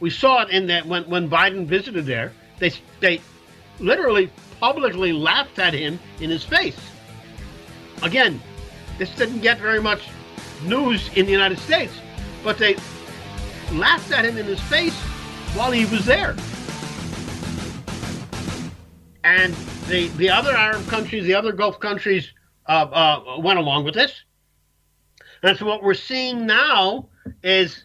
[0.01, 3.21] We saw it in that when, when Biden visited there, they, they
[3.81, 6.79] literally publicly laughed at him in his face.
[8.03, 8.41] Again,
[8.99, 10.09] this didn't get very much
[10.65, 11.93] news in the United States,
[12.43, 12.77] but they
[13.73, 14.95] laughed at him in his face
[15.55, 16.37] while he was there.
[19.25, 19.55] And
[19.89, 22.33] the, the other Arab countries, the other Gulf countries,
[22.67, 24.25] uh, uh, went along with this.
[25.43, 27.09] And so what we're seeing now
[27.43, 27.85] is,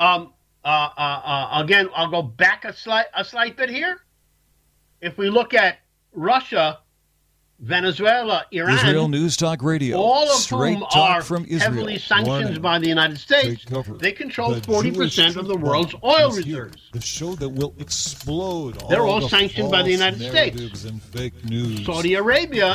[0.00, 0.32] um,
[0.64, 3.98] uh, uh, uh, again, I'll go back a slight a slight bit here.
[5.00, 5.78] If we look at
[6.12, 6.78] Russia,
[7.60, 11.60] Venezuela, Iran, Israel News Talk Radio, all of straight whom are from Israel.
[11.60, 12.60] heavily sanctioned Warning.
[12.60, 13.64] by the United States,
[13.98, 16.82] they control 40% of the world's oil reserves.
[16.92, 18.82] The show that will explode.
[18.88, 20.84] They're all the sanctioned by the United States.
[20.84, 21.86] And fake news.
[21.86, 22.74] Saudi Arabia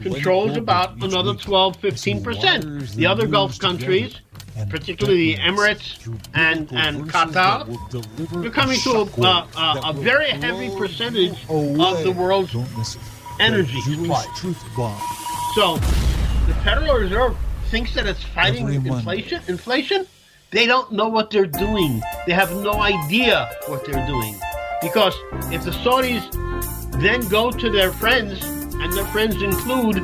[0.00, 2.64] controls about another week 12, as he 15%.
[2.64, 4.20] wires The other Gulf countries,
[4.70, 5.98] particularly the Emirates
[6.34, 7.66] and- and Qatar,
[8.42, 12.94] you're coming to a, uh, uh, a very heavy percentage of the world's Don't miss
[12.94, 13.00] it.
[13.42, 14.26] Energy supply.
[14.36, 15.00] truth bomb.
[15.54, 15.76] So
[16.46, 18.96] the Federal Reserve thinks that it's fighting Every Monday.
[18.98, 19.42] inflation.
[19.48, 20.06] Inflation.
[20.50, 22.02] They don't know what they're doing.
[22.26, 24.38] They have no idea what they're doing.
[24.82, 25.14] Because
[25.50, 26.22] if the Saudis
[27.00, 28.42] then go to their friends,
[28.74, 29.96] and their friends include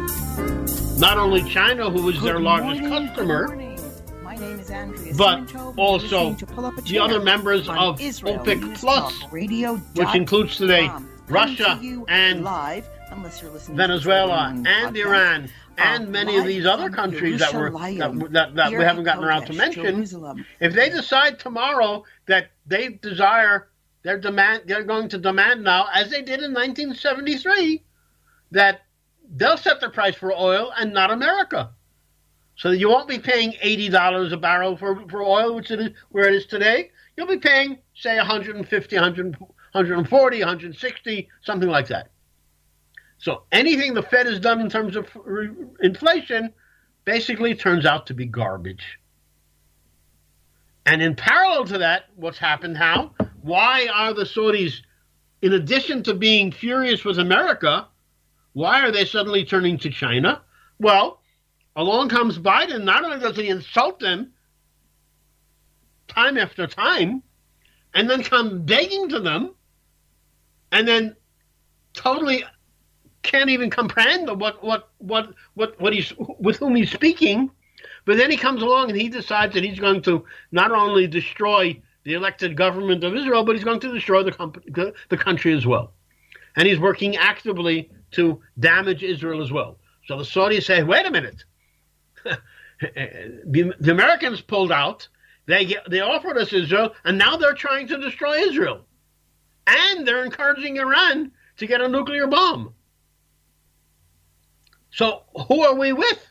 [0.98, 3.80] not only China, who is their largest morning, customer, good morning.
[4.22, 8.00] My name is Andrea but also listening to Pull Up a the other members of
[8.00, 10.90] Israel OPEC Plus, Radio which includes today.
[11.28, 16.44] Russia to and live, unless you're listening Venezuela and podcast, Iran and uh, many of
[16.44, 19.84] these other countries that were that, that, that we haven't gotten around to mention.
[19.84, 20.44] Jerusalem.
[20.60, 23.68] If they decide tomorrow that they desire
[24.02, 27.82] their demand, they're going to demand now, as they did in 1973,
[28.52, 28.82] that
[29.36, 31.70] they'll set the price for oil and not America.
[32.56, 35.90] So you won't be paying eighty dollars a barrel for, for oil, which it is
[36.10, 36.90] where it is today.
[37.16, 42.10] You'll be paying, say, 150, 100, 140, 160, something like that.
[43.18, 45.50] So anything the Fed has done in terms of re-
[45.80, 46.52] inflation
[47.04, 48.98] basically turns out to be garbage.
[50.86, 53.12] And in parallel to that, what's happened how?
[53.42, 54.80] Why are the Saudis,
[55.42, 57.88] in addition to being furious with America,
[58.52, 60.42] why are they suddenly turning to China?
[60.78, 61.20] Well,
[61.76, 62.84] along comes Biden.
[62.84, 64.32] Not only does he insult them
[66.06, 67.22] time after time,
[67.94, 69.54] and then come begging to them,
[70.72, 71.16] and then
[71.92, 72.44] totally
[73.30, 77.50] can't even comprehend what what what what what he's with whom he's speaking.
[78.04, 81.80] But then he comes along and he decides that he's going to not only destroy
[82.04, 85.52] the elected government of Israel, but he's going to destroy the, comp- the, the country
[85.54, 85.92] as well.
[86.56, 89.78] And he's working actively to damage Israel as well.
[90.06, 91.44] So the Saudis say, wait a minute.
[92.80, 95.06] the, the Americans pulled out.
[95.46, 98.86] They, get, they offered us Israel, and now they're trying to destroy Israel.
[99.66, 102.72] And they're encouraging Iran to get a nuclear bomb.
[104.98, 106.26] So who are we with?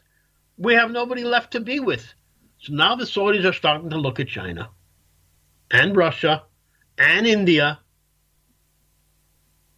[0.57, 2.05] We have nobody left to be with.
[2.59, 4.69] So now the Saudis are starting to look at China
[5.71, 6.43] and Russia
[6.97, 7.79] and India,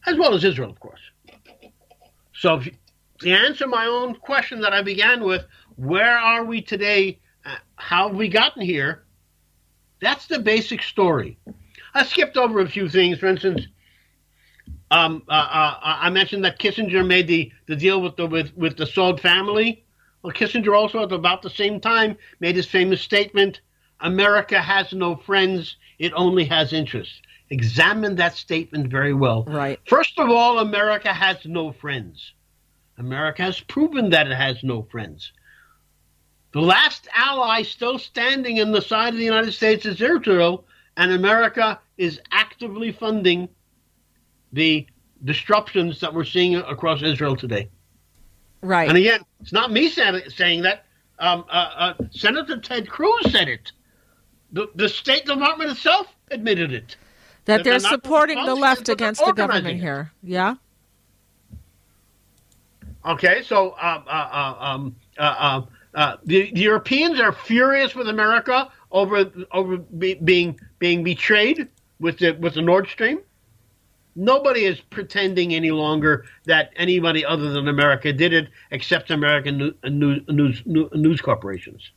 [0.07, 1.01] as well as Israel, of course.
[2.33, 2.71] So you,
[3.19, 7.19] to answer my own question that I began with, where are we today?
[7.45, 9.03] Uh, how have we gotten here?
[10.01, 11.37] That's the basic story.
[11.93, 13.19] I skipped over a few things.
[13.19, 13.67] For instance,
[14.91, 18.77] um, uh, uh, I mentioned that Kissinger made the, the deal with the with, with
[18.77, 19.83] the Saud family.
[20.21, 23.61] Well, Kissinger also at about the same time made his famous statement:
[23.99, 27.21] "America has no friends; it only has interests."
[27.51, 29.43] Examine that statement very well.
[29.45, 29.79] Right.
[29.87, 32.33] First of all, America has no friends.
[32.97, 35.31] America has proven that it has no friends.
[36.51, 40.65] The last ally still standing in the side of the United States is Israel,
[40.97, 43.49] and America is actively funding
[44.53, 44.87] the
[45.23, 47.69] disruptions that we're seeing across Israel today.
[48.61, 48.89] Right.
[48.89, 50.85] And again, it's not me saying, saying that.
[51.19, 53.73] Um, uh, uh, Senator Ted Cruz said it.
[54.53, 56.95] The, the State Department itself admitted it.
[57.45, 59.81] that that they're they're supporting the left against the government it.
[59.81, 60.11] here.
[60.23, 60.55] Yeah.
[63.05, 65.61] Okay, so uh, uh, uh, um, uh, uh,
[65.95, 71.67] uh, the, the Europeans are furious with America over over be, being being betrayed
[71.99, 73.19] with the with the Nord Stream.
[74.15, 79.89] Nobody is pretending any longer that anybody other than America did it, except American uh,
[79.89, 81.91] news, uh, news, uh, news corporations.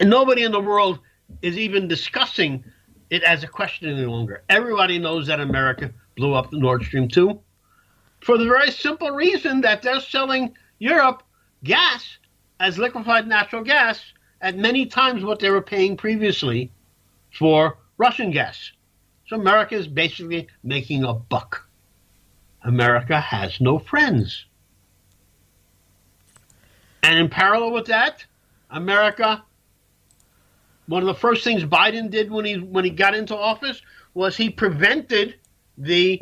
[0.00, 1.00] And nobody in the world
[1.42, 2.64] is even discussing
[3.10, 4.42] it as a question any longer.
[4.48, 7.38] Everybody knows that America blew up the Nord Stream 2
[8.20, 11.22] for the very simple reason that they're selling Europe
[11.64, 12.18] gas
[12.60, 14.00] as liquefied natural gas
[14.40, 16.72] at many times what they were paying previously
[17.32, 18.72] for Russian gas.
[19.28, 21.68] So America is basically making a buck.
[22.62, 24.46] America has no friends.
[27.02, 28.24] And in parallel with that,
[28.70, 29.44] America,
[30.86, 33.80] one of the first things Biden did when he when he got into office
[34.14, 35.34] was he prevented
[35.76, 36.20] the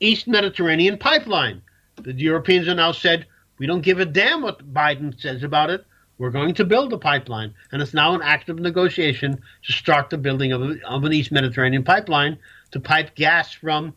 [0.00, 1.62] East Mediterranean pipeline.
[2.02, 3.26] The Europeans have now said,
[3.58, 5.86] we don't give a damn what Biden says about it.
[6.18, 7.54] We're going to build a pipeline.
[7.72, 11.30] And it's now an active negotiation to start the building of, a, of an East
[11.30, 12.38] Mediterranean pipeline
[12.70, 13.94] to pipe gas from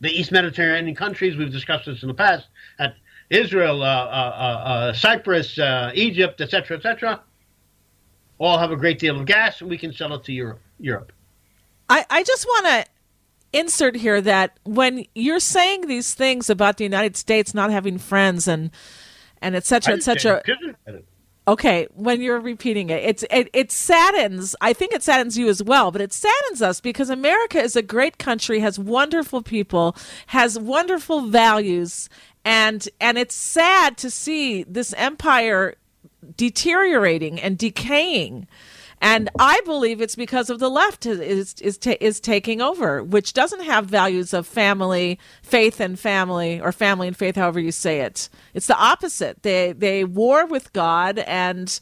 [0.00, 1.36] the East Mediterranean countries.
[1.36, 2.96] We've discussed this in the past at
[3.30, 7.22] Israel, uh, uh, uh, uh Cyprus, uh, Egypt, etc., etc.
[8.38, 10.60] All have a great deal of gas, and we can sell it to Europe.
[10.80, 11.12] Europe.
[11.88, 12.84] I, I just want to
[13.52, 18.48] insert here that when you're saying these things about the United States not having friends
[18.48, 18.70] and
[19.40, 20.00] and etc.
[20.00, 20.46] cetera, et
[20.84, 21.02] cetera.
[21.48, 24.54] Okay, when you're repeating it, it's it, it saddens.
[24.60, 27.82] I think it saddens you as well, but it saddens us because America is a
[27.82, 29.96] great country, has wonderful people,
[30.28, 32.08] has wonderful values,
[32.44, 35.74] and and it's sad to see this empire
[36.36, 38.46] deteriorating and decaying
[39.02, 43.64] and I believe it's because of the left is is is taking over, which doesn't
[43.64, 48.28] have values of family, faith, and family, or family and faith, however you say it.
[48.54, 49.42] It's the opposite.
[49.42, 51.80] They they war with God and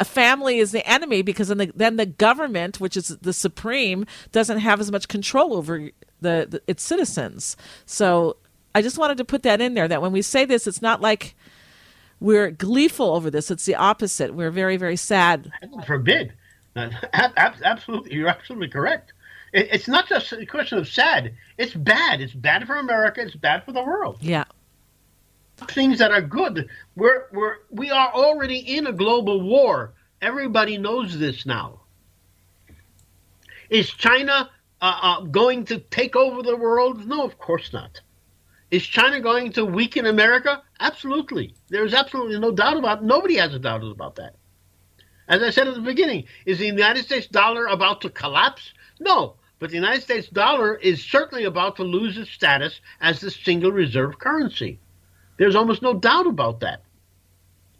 [0.00, 4.06] a family is the enemy because then the, then the government, which is the supreme,
[4.32, 5.90] doesn't have as much control over
[6.22, 7.58] the, the, its citizens.
[7.84, 8.38] So
[8.74, 11.02] I just wanted to put that in there that when we say this, it's not
[11.02, 11.36] like
[12.18, 13.50] we're gleeful over this.
[13.50, 14.34] It's the opposite.
[14.34, 15.52] We're very very sad.
[15.86, 16.32] Forbid.
[16.76, 19.12] Absolutely, you're absolutely correct.
[19.52, 21.34] It's not just a question of sad.
[21.56, 22.20] It's bad.
[22.20, 23.22] It's bad for America.
[23.22, 24.18] It's bad for the world.
[24.20, 24.44] Yeah.
[25.68, 26.68] Things that are good.
[26.94, 29.94] We're we're we are already in a global war.
[30.20, 31.80] Everybody knows this now.
[33.70, 34.50] Is China
[34.82, 37.06] uh, uh, going to take over the world?
[37.06, 38.00] No, of course not.
[38.70, 40.62] Is China going to weaken America?
[40.80, 41.54] Absolutely.
[41.68, 42.98] There's absolutely no doubt about.
[42.98, 43.04] It.
[43.04, 44.34] Nobody has a doubt about that.
[45.28, 48.72] As I said at the beginning, is the United States dollar about to collapse?
[49.00, 53.30] No, but the United States dollar is certainly about to lose its status as the
[53.30, 54.78] single reserve currency.
[55.38, 56.82] There's almost no doubt about that.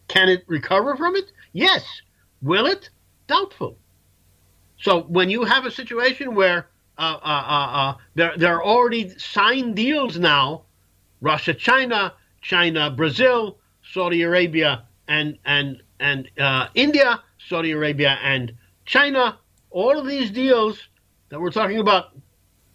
[0.09, 1.33] Can it recover from it?
[1.53, 1.85] Yes.
[2.43, 2.91] Will it?
[3.27, 3.79] Doubtful.
[4.79, 6.69] So when you have a situation where
[6.99, 10.63] uh, uh, uh, uh there, there are already signed deals now,
[11.21, 13.59] Russia, China, China, Brazil,
[13.93, 19.39] Saudi Arabia, and and and uh, India Saudi Arabia, and China.
[19.71, 20.89] All of these deals
[21.29, 22.17] that we're talking about,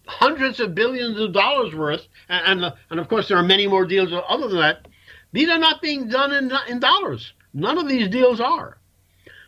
[0.06, 3.84] hundreds of billions of dollars worth, and and, and of course there are many more
[3.84, 4.86] deals other than that.
[5.32, 7.32] These are not being done in in dollars.
[7.54, 8.78] None of these deals are.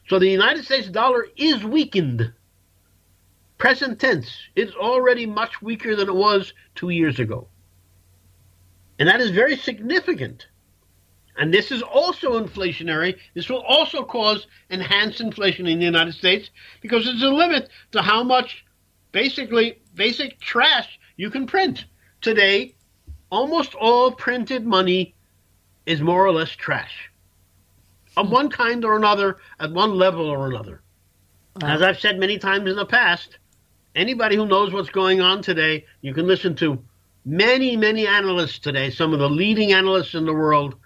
[0.09, 2.33] So the United States dollar is weakened.
[3.57, 4.31] Present tense.
[4.55, 7.49] It's already much weaker than it was two years ago.
[8.99, 10.47] And that is very significant.
[11.37, 13.19] And this is also inflationary.
[13.35, 18.03] This will also cause enhanced inflation in the United States because there's a limit to
[18.03, 18.65] how much
[19.13, 21.85] basically basic trash you can print.
[22.21, 22.75] Today,
[23.31, 25.15] almost all printed money
[25.87, 27.11] is more or less trash
[28.17, 30.81] of one kind or another, at one level or another.
[31.63, 33.39] As I've said many times in the past,
[33.95, 36.83] anybody who knows what's going on today, you can listen to
[37.25, 40.77] many, many analysts today, some of the leading analysts in the world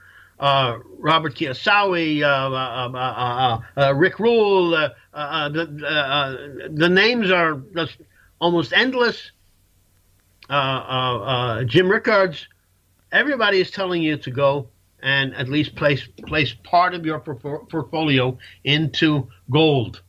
[0.40, 2.26] Robert Kiyosaki, uh,
[2.96, 4.70] uh, uh, Rick Rule.
[4.70, 4.90] the,
[6.72, 7.62] the names are
[8.40, 9.30] almost endless.
[11.66, 12.46] Jim Rickards.
[13.10, 14.68] Everybody is telling you to go
[15.02, 20.02] and at least place place part of your portfolio into gold,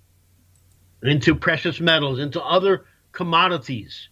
[1.04, 4.10] into precious metals, into other commodities.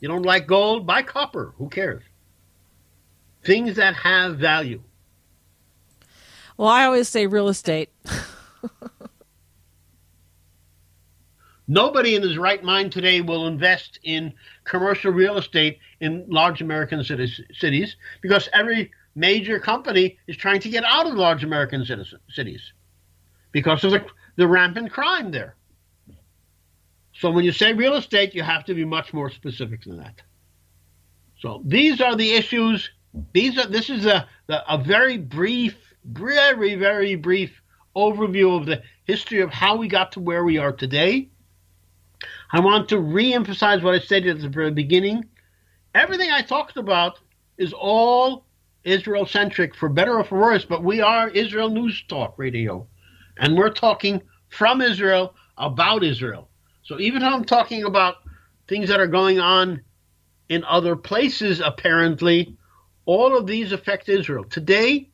[0.00, 0.86] You don't like gold?
[0.86, 1.54] Buy copper.
[1.56, 2.02] Who cares?
[3.44, 4.82] Things that have value.
[6.58, 7.88] Well, I always say real estate.
[11.68, 14.34] Nobody in his right mind today will invest in
[14.64, 20.82] commercial real estate in large American cities because every major company is trying to get
[20.82, 21.86] out of large American
[22.28, 22.72] cities
[23.52, 24.04] because of the,
[24.34, 25.54] the rampant crime there.
[27.12, 30.22] So when you say real estate, you have to be much more specific than that.
[31.38, 32.90] So these are the issues.
[33.32, 37.60] These are this is a a very brief very, very brief
[37.96, 41.28] overview of the history of how we got to where we are today.
[42.50, 45.24] I want to re emphasize what I stated at the very beginning.
[45.94, 47.18] Everything I talked about
[47.56, 48.44] is all
[48.84, 52.86] Israel centric, for better or for worse, but we are Israel News Talk Radio.
[53.36, 56.48] And we're talking from Israel about Israel.
[56.82, 58.16] So even though I'm talking about
[58.66, 59.82] things that are going on
[60.48, 62.56] in other places, apparently,
[63.04, 64.44] all of these affect Israel.
[64.44, 65.10] Today,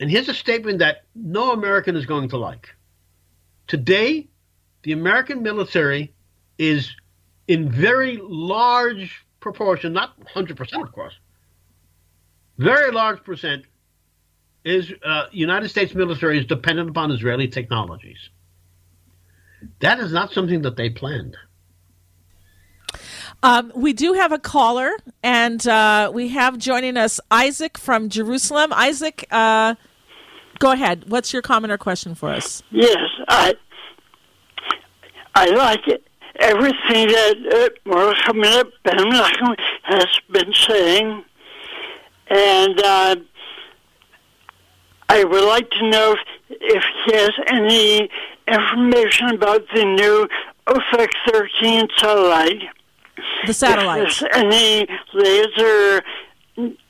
[0.00, 2.68] and here's a statement that no American is going to like.
[3.66, 4.28] Today,
[4.82, 6.14] the American military
[6.58, 6.94] is
[7.46, 11.14] in very large proportion, not 100%, of course,
[12.58, 13.64] very large percent
[14.64, 18.18] is uh, United States military is dependent upon Israeli technologies.
[19.80, 21.36] That is not something that they planned.
[23.42, 24.90] Um, we do have a caller,
[25.22, 28.72] and uh, we have joining us Isaac from Jerusalem.
[28.72, 29.76] Isaac, uh,
[30.58, 31.04] go ahead.
[31.08, 32.62] What's your comment or question for us?
[32.70, 32.98] Yes,
[33.28, 33.54] I
[35.34, 36.04] I like it.
[36.40, 38.32] Everything that uh, Mordechai
[38.84, 41.24] Ben Menachem has been saying,
[42.28, 43.16] and uh,
[45.08, 46.18] I would like to know if,
[46.60, 48.08] if he has any
[48.46, 50.28] information about the new
[50.68, 52.62] Ofek 13 satellite.
[53.46, 54.02] The satellite.
[54.02, 56.02] If there's any laser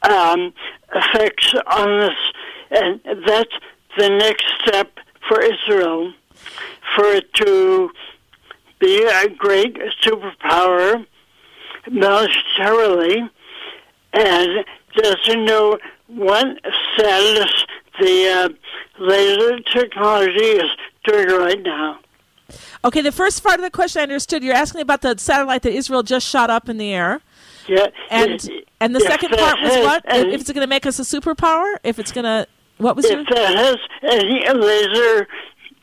[0.02, 0.52] um,
[0.94, 2.18] effects on this,
[2.70, 3.54] and that's
[3.96, 4.98] the next step
[5.28, 6.12] for Israel,
[6.94, 7.90] for it to
[8.78, 11.06] be a great superpower
[11.90, 13.28] militarily,
[14.12, 14.64] and
[14.94, 16.46] doesn't know what
[16.94, 17.64] status
[18.00, 18.48] the uh,
[18.98, 20.70] laser technology is
[21.04, 21.98] doing right now.
[22.84, 24.42] Okay, the first part of the question I understood.
[24.42, 27.20] You're asking about the satellite that Israel just shot up in the air.
[27.66, 27.88] Yeah.
[28.10, 28.48] And
[28.80, 30.04] and the Yes, second part was what?
[30.06, 31.76] If it's going to make us a superpower?
[31.84, 32.46] If it's going to
[32.78, 35.28] what was your If that has any laser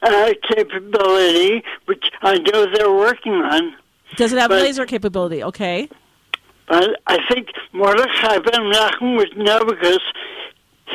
[0.04, 3.76] uh, capability, which I know they're working on,
[4.16, 5.44] Does it have but- laser capability?
[5.44, 5.90] Okay.
[6.68, 10.00] but I think Mordechai Ben Menachem would know because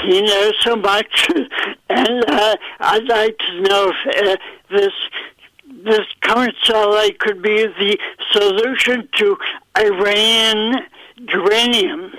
[0.05, 1.29] he knows so much,
[1.91, 4.37] and uh, I'd like to know if uh,
[4.71, 4.93] this
[5.85, 7.97] this current satellite could be the
[8.33, 9.37] solution to
[9.79, 10.87] Iran
[11.17, 12.13] uranium.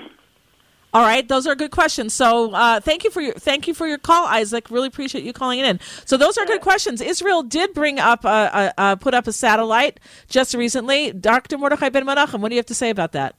[0.94, 2.12] All right, those are good questions.
[2.12, 4.70] So, uh, thank you for your thank you for your call, Isaac.
[4.70, 5.80] Really appreciate you calling it in.
[6.04, 7.00] So, those are good questions.
[7.00, 11.12] Israel did bring up a, a, a put up a satellite just recently.
[11.12, 11.56] Dr.
[11.56, 13.36] Mordechai Ben Menachem, what do you have to say about that?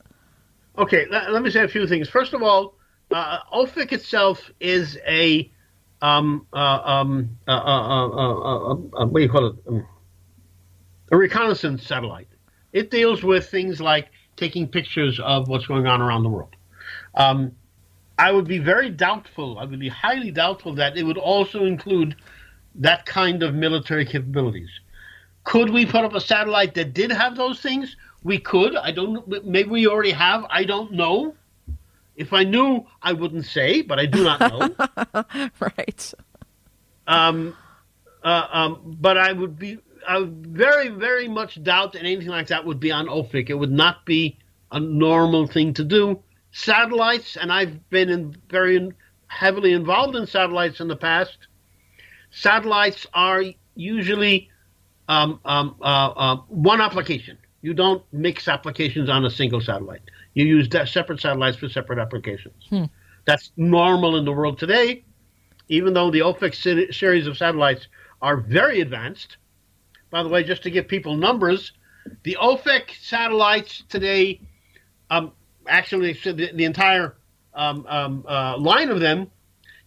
[0.80, 2.10] Okay, let, let me say a few things.
[2.10, 2.74] First of all,
[3.12, 5.51] uh, Ofek itself is a
[6.01, 9.56] um, uh, um, uh, uh, uh, uh, uh, uh, what do you call it?
[9.68, 9.88] Um,
[11.12, 12.28] a reconnaissance satellite.
[12.74, 16.56] It deals with things like taking pictures of what's going on around the world.
[17.16, 17.53] Um,
[18.18, 19.57] I would be very doubtful.
[19.59, 22.16] I would be highly doubtful that it would also include
[22.76, 24.70] that kind of military capabilities.
[25.43, 27.95] Could we put up a satellite that did have those things?
[28.24, 28.76] We could.
[28.76, 29.45] I don't.
[29.45, 30.45] Maybe we already have.
[30.49, 31.36] I don't know.
[32.16, 35.49] If I knew, I wouldn't say, but I do not know.
[35.59, 36.14] right.
[37.07, 37.57] Um,
[38.24, 39.80] uh, um, but I would be.
[40.07, 43.49] I would very, very much doubt that anything like that would be on Ofek.
[43.49, 44.38] It would not be
[44.72, 46.22] a normal thing to do.
[46.54, 48.91] Satellites, and I've been in very
[49.28, 51.38] heavily involved in satellites in the past.
[52.32, 53.43] Satellites are
[53.76, 54.49] usually
[55.08, 57.38] um, um, uh, uh, one application.
[57.62, 60.01] You don't mix applications on a single satellite.
[60.36, 62.66] You use de- separate satellites for separate applications.
[62.70, 62.86] Hmm.
[63.26, 65.04] That's normal in the world today,
[65.70, 67.88] even though the Ofek se- series of satellites
[68.22, 69.38] are very advanced.
[70.12, 71.72] By the way, just to give people numbers,
[72.24, 74.41] the Ofek satellites today,
[75.10, 75.32] um,
[75.68, 77.16] actually, so the, the entire
[77.53, 79.30] um, um, uh, line of them,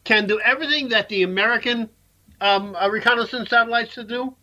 [0.04, 1.88] can do everything that the American
[2.40, 4.34] um, uh, reconnaissance satellites to do,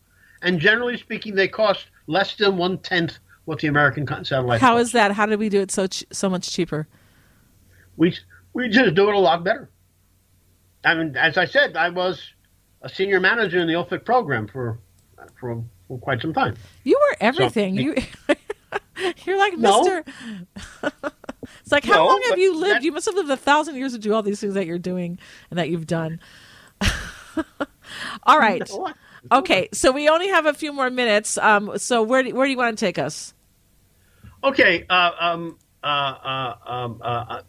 [0.41, 4.61] and generally speaking, they cost less than one tenth what the American satellites.
[4.61, 4.81] How cost.
[4.87, 5.11] is that?
[5.13, 6.87] How did we do it so ch- so much cheaper?
[7.97, 8.15] we
[8.53, 9.69] we just do it a lot better.
[10.83, 12.21] I mean, as I said, I was
[12.81, 14.79] a senior manager in the Ofek program for
[15.39, 16.55] for, for quite some time.
[16.83, 17.75] You were everything.
[17.75, 17.95] you
[19.25, 19.81] You're like No.
[19.81, 20.03] Mister.
[21.61, 22.75] it's like how No, long have you lived?
[22.75, 24.79] that- You must have lived a thousand years to do all these things that you're
[24.79, 25.19] doing
[25.49, 26.19] and that you've done.
[28.23, 28.69] all right.
[29.31, 31.37] Okay, so we only have a few more minutes.
[31.37, 33.33] Um, so where do, where do you want to take us?
[34.43, 34.85] Okay.
[34.89, 37.41] Uh, um, uh, uh, um, uh, uh,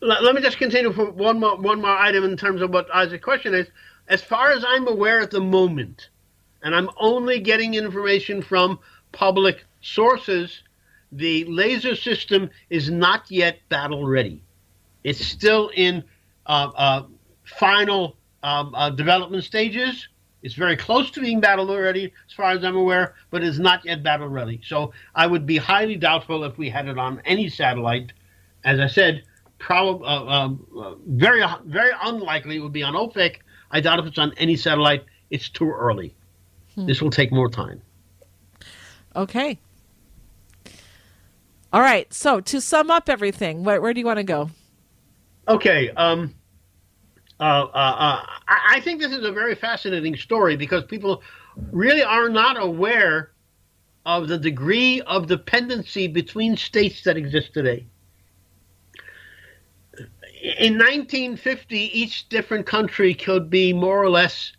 [0.00, 2.86] let, let me just continue for one more one more item in terms of what
[2.94, 3.66] Isaac's question is.
[4.08, 6.08] As far as I'm aware at the moment,
[6.62, 8.78] and I'm only getting information from
[9.12, 10.62] public sources,
[11.12, 14.42] the laser system is not yet battle ready.
[15.04, 16.04] It's still in
[16.46, 17.02] uh, uh,
[17.44, 20.08] final um, uh, development stages.
[20.42, 23.84] It's very close to being battle ready, as far as I'm aware, but is not
[23.84, 24.60] yet battle ready.
[24.64, 28.12] So I would be highly doubtful if we had it on any satellite.
[28.64, 29.24] As I said,
[29.58, 33.38] probably uh, um, uh, very very unlikely it would be on Ofek.
[33.70, 35.04] I doubt if it's on any satellite.
[35.30, 36.14] It's too early.
[36.86, 37.82] This will take more time.
[39.16, 39.58] Okay.
[41.72, 42.12] All right.
[42.12, 44.50] So to sum up everything, where, where do you want to go?
[45.48, 45.90] Okay.
[45.90, 46.34] Um,
[47.40, 51.22] uh, uh, uh, I, I think this is a very fascinating story because people
[51.70, 53.32] really are not aware
[54.06, 57.86] of the degree of dependency between states that exist today.
[60.58, 64.52] In 1950, each different country could be more or less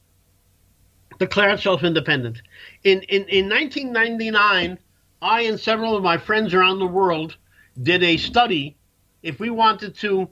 [1.19, 2.41] declared itself independent.
[2.83, 4.77] In, in, in 1999,
[5.21, 7.37] I and several of my friends around the world
[7.81, 8.77] did a study
[9.23, 10.29] if we wanted to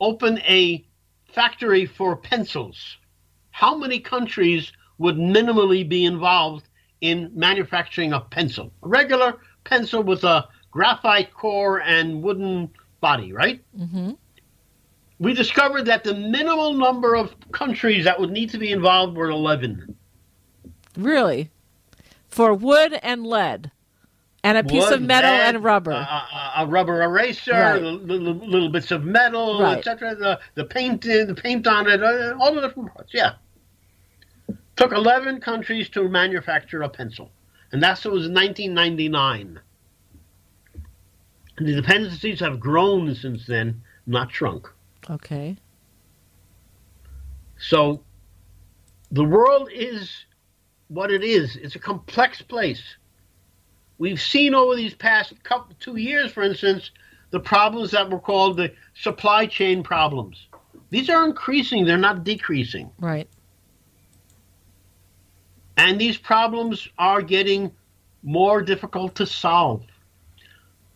[0.00, 0.84] open a
[1.32, 2.98] factory for pencils,
[3.50, 6.68] how many countries would minimally be involved
[7.00, 8.72] in manufacturing a pencil?
[8.82, 12.70] A regular pencil with a graphite core and wooden
[13.00, 13.62] body, right?
[13.78, 14.12] Mm-hmm.
[15.18, 19.30] We discovered that the minimal number of countries that would need to be involved were
[19.30, 19.96] 11.
[20.96, 21.50] Really?
[22.28, 23.70] For wood and lead.
[24.44, 25.92] And a piece Wood, of metal lead, and rubber.
[25.92, 27.80] A, a, rubber eraser, Right.
[27.82, 29.78] little, little bits of metal, Right.
[29.78, 30.16] etc.
[30.16, 33.14] The the paint, the paint on it, uh, all the different parts.
[33.14, 33.34] Yeah.
[34.74, 37.30] Took 11 countries to manufacture a pencil,
[37.70, 39.60] and that's was in 1999.
[41.58, 44.68] And the dependencies have grown since then, not shrunk.
[45.08, 45.56] okay.
[47.58, 48.02] So,
[49.12, 50.24] the world is
[50.88, 51.54] what it is.
[51.56, 52.82] It's a complex place.
[54.02, 56.90] We've seen over these past couple two years, for instance,
[57.30, 60.48] the problems that were called the supply chain problems.
[60.90, 63.28] These are increasing; they're not decreasing, Right.
[65.76, 67.70] and these problems are getting
[68.24, 69.84] more difficult to solve.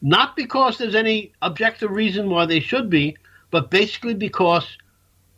[0.02, 3.16] Not because there's any objective reason why they should be,
[3.52, 4.66] but basically because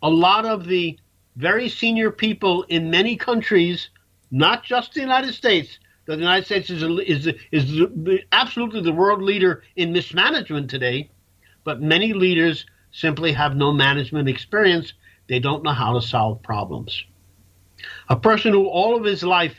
[0.03, 0.99] a lot of the
[1.37, 3.91] very senior people in many countries,
[4.31, 5.79] not just the United States,
[6.17, 11.11] the United States is is is the, absolutely the world leader in mismanagement today,
[11.65, 14.95] but many leaders simply have no management experience.
[15.29, 17.05] They don't know how to solve problems.
[18.09, 19.57] A person who all of his life,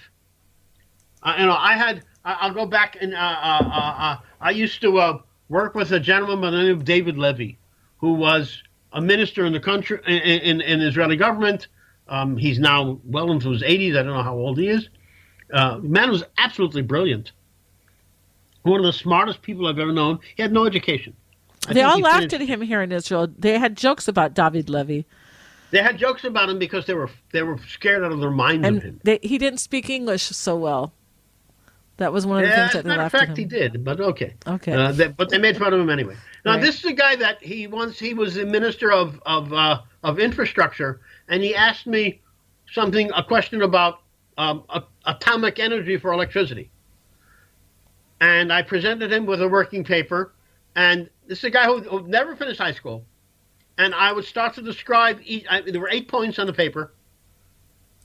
[1.23, 2.03] uh, you know, I had.
[2.25, 5.99] I'll go back and uh, uh, uh, uh, I used to uh, work with a
[5.99, 7.57] gentleman by the name of David Levy,
[7.97, 11.67] who was a minister in the country in, in, in Israeli government.
[12.09, 13.91] Um, he's now well into his 80s.
[13.91, 14.89] I don't know how old he is.
[15.53, 17.31] Uh, the man was absolutely brilliant.
[18.63, 20.19] One of the smartest people I've ever known.
[20.35, 21.15] He had no education.
[21.67, 23.27] I They all laughed finished- at him here in Israel.
[23.37, 25.05] They had jokes about David Levy,
[25.71, 28.67] They had jokes about him because they were they were scared out of their minds
[28.67, 28.99] of him.
[29.03, 30.93] they, he didn't speak English so well.
[31.97, 33.99] That was one of the Yeah, things that they laughed at fact, he did, but
[33.99, 34.33] okay.
[34.47, 34.71] Okay.
[34.71, 36.15] Uh, they, but they made fun of him anyway.
[36.45, 36.61] Now, Right.
[36.61, 40.17] this is a guy that he once he was the minister of of uh, of
[40.19, 42.21] infrastructure, and he asked me
[42.71, 43.99] something, a question about
[44.39, 46.71] um, a, atomic energy for electricity,
[48.21, 50.33] and I presented him with a working paper,
[50.77, 53.03] and this is a guy who, who never finished high school,
[53.77, 55.19] and I would start to describe.
[55.25, 56.93] Each, I, there were eight points on the paper.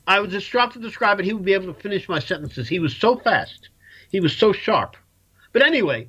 [0.08, 1.24] I would just start to describe it.
[1.24, 2.68] He would be able to finish my sentences.
[2.68, 3.70] He was so fast.
[4.10, 4.96] He was so sharp.
[5.52, 6.08] But anyway,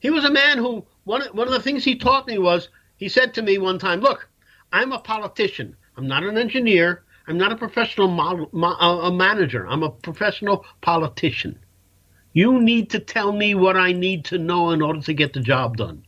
[0.00, 3.10] he was a man who one one of the things he taught me was he
[3.10, 4.30] said to me one time, "Look,
[4.72, 5.76] I'm a politician.
[5.98, 7.02] I'm not an engineer.
[7.28, 9.66] I'm not a professional model, mo- a manager.
[9.68, 11.58] I'm a professional politician.
[12.32, 15.40] You need to tell me what I need to know in order to get the
[15.40, 16.04] job done.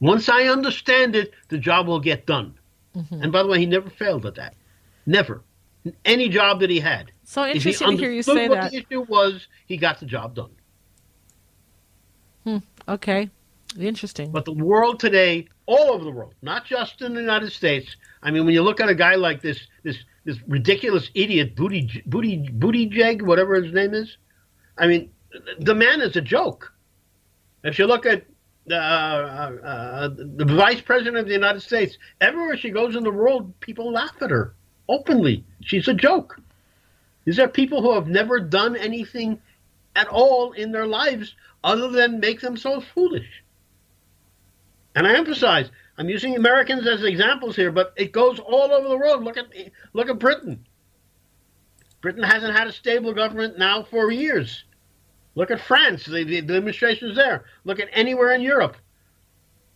[0.00, 2.54] Once I understand it, the job will get done."
[2.96, 3.22] Mm-hmm.
[3.22, 4.54] And by the way, he never failed at that.
[5.04, 5.42] Never.
[6.04, 7.10] Any job that he had.
[7.24, 8.70] So If he interesting to hear you say what that.
[8.70, 10.50] the issue was, he got the job done.
[12.44, 12.58] Hmm,
[12.88, 13.30] okay,
[13.78, 14.30] interesting.
[14.30, 17.96] But the world today, all over the world, not just in the United States.
[18.22, 22.02] I mean, when you look at a guy like this, this, this ridiculous idiot, Booty,
[22.06, 24.16] Booty, Booty Jeg, whatever his name is.
[24.78, 25.10] I mean,
[25.58, 26.72] the man is a joke.
[27.64, 28.24] If you look at
[28.70, 33.10] uh, uh, uh, the vice president of the United States, everywhere she goes in the
[33.10, 34.54] world, people laugh at her
[34.88, 35.44] openly.
[35.62, 36.40] She's a joke.
[37.24, 39.40] These are people who have never done anything
[39.94, 43.42] at all in their lives other than make themselves foolish.
[44.94, 48.96] And I emphasize, I'm using Americans as examples here, but it goes all over the
[48.96, 49.24] world.
[49.24, 49.46] Look at
[49.92, 50.66] look at Britain.
[52.00, 54.64] Britain hasn't had a stable government now for years.
[55.34, 57.44] Look at France, the, the, administration's there.
[57.64, 58.76] Look at anywhere in Europe.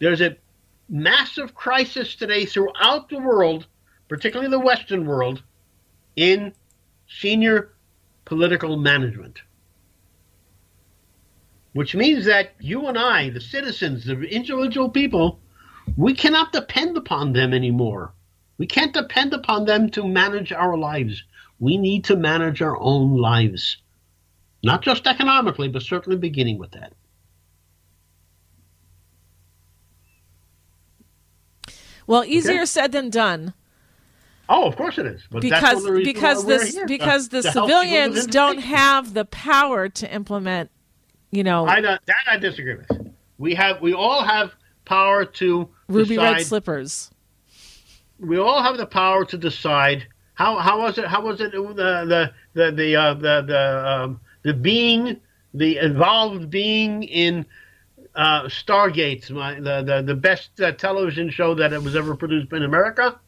[0.01, 0.37] There's a
[0.89, 3.67] massive crisis today throughout the world,
[4.09, 5.43] particularly the Western world,
[6.17, 6.53] in
[7.09, 7.73] senior
[8.25, 9.41] political management.
[11.73, 15.41] Which means that you and I, the citizens, the individual people,
[15.97, 18.13] we cannot depend upon them anymore.
[18.59, 21.23] We can't depend upon them to manage our lives.
[21.59, 23.79] We need to manage our own lives,
[24.63, 26.93] not just economically, but certainly beginning with that.
[32.07, 32.67] Well, easier okay.
[32.67, 33.55] said than done.
[34.49, 35.23] Oh, of course it is.
[35.31, 40.71] But because because this because the, uh, the civilians don't have the power to implement,
[41.33, 41.67] you know.
[41.67, 43.13] I that I disagree with.
[43.39, 47.11] We have we all have power to ruby decide, red slippers.
[48.19, 51.63] We all have the power to decide how how was it how was it the
[51.63, 55.21] the the the uh, the the, um, the being
[55.55, 57.47] the involved being in
[58.15, 62.53] uh, Stargates, my, the, the the best uh, television show that it was ever produced
[62.53, 63.19] in America.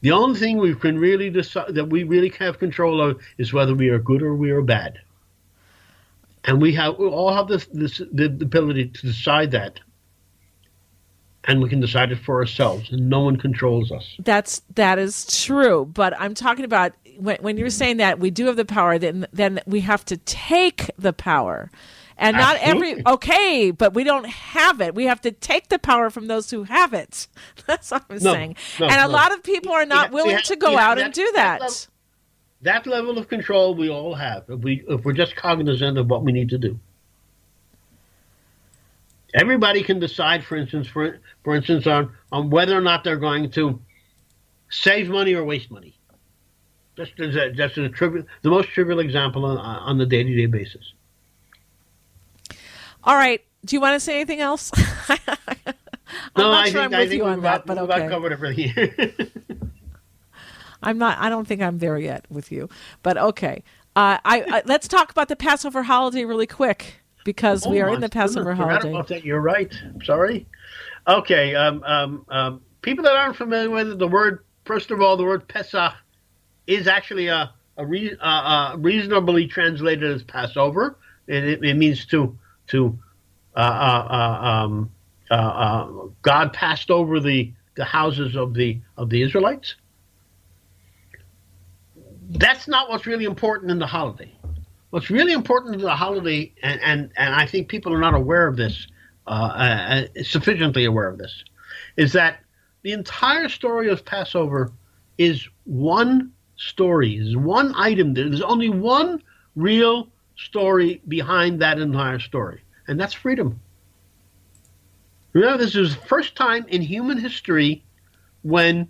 [0.00, 3.74] The only thing we can really decide that we really have control of is whether
[3.74, 4.98] we are good or we are bad.
[6.44, 9.80] And we have we all have this, this the ability to decide that.
[11.48, 14.06] And we can decide it for ourselves, and no one controls us.
[14.18, 15.86] That's that is true.
[15.86, 19.26] But I'm talking about when, when you're saying that we do have the power, then
[19.32, 21.70] then we have to take the power
[22.18, 22.90] and not Absolutely.
[22.90, 24.94] every okay, but we don't have it.
[24.94, 27.28] We have to take the power from those who have it.
[27.66, 28.56] That's what I'm no, saying.
[28.80, 29.08] No, and a no.
[29.08, 31.60] lot of people are not willing have, to go out and do that.
[31.60, 31.86] That level,
[32.62, 36.24] that level, of control we all have if we if we're just cognizant of what
[36.24, 36.78] we need to do.
[39.34, 43.50] Everybody can decide, for instance, for for instance, on on whether or not they're going
[43.52, 43.80] to
[44.70, 45.98] save money or waste money.
[46.96, 50.46] Just just as a trivial, the most trivial example on, on the day to day
[50.46, 50.92] basis.
[53.04, 53.42] All right.
[53.64, 54.70] Do you want to say anything else?
[55.08, 55.18] I'm
[56.36, 58.08] no, not I sure think, I'm with you on that, but okay.
[58.08, 58.72] covered everything
[60.82, 61.18] I'm not.
[61.18, 62.68] I don't think I'm there yet with you,
[63.02, 63.62] but okay.
[63.96, 67.92] Uh, I, I, let's talk about the Passover holiday really quick because oh, we are
[67.92, 68.88] in the Passover holiday.
[68.88, 69.22] About that.
[69.22, 69.70] You're right.
[70.02, 70.46] Sorry.
[71.06, 71.54] Okay.
[71.54, 75.24] Um, um, um, people that aren't familiar with it, the word first of all, the
[75.24, 75.92] word Pesach
[76.66, 80.96] is actually a, a re, uh, uh, reasonably translated as Passover.
[81.26, 82.34] It, it means to
[82.68, 82.98] to
[83.54, 84.90] uh, uh, uh um,
[85.30, 85.88] uh, uh,
[86.22, 89.74] God passed over the, the houses of the of the Israelites.
[92.30, 94.32] That's not what's really important in the holiday.
[94.90, 98.46] What's really important in the holiday, and, and, and I think people are not aware
[98.46, 98.86] of this,
[99.26, 101.44] uh, uh, sufficiently aware of this,
[101.96, 102.40] is that
[102.82, 104.72] the entire story of Passover
[105.18, 108.14] is one story, is one item.
[108.14, 109.22] There's only one
[109.56, 113.60] real story behind that entire story, and that's freedom.
[115.34, 117.84] Remember, this is the first time in human history
[118.42, 118.88] when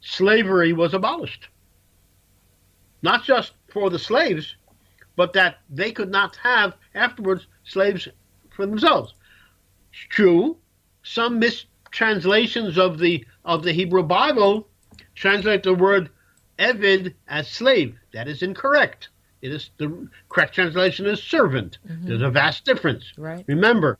[0.00, 1.48] slavery was abolished.
[3.02, 4.54] Not just for the slaves,
[5.16, 8.08] but that they could not have afterwards slaves
[8.50, 9.14] for themselves.
[9.92, 10.56] It's true,
[11.02, 14.68] some mistranslations of the of the Hebrew Bible
[15.14, 16.10] translate the word
[16.58, 17.96] Eved as slave.
[18.12, 19.08] That is incorrect.
[19.42, 21.78] It is the correct translation is servant.
[21.86, 22.08] Mm-hmm.
[22.08, 23.12] There's a vast difference.
[23.18, 23.44] Right.
[23.46, 23.98] Remember,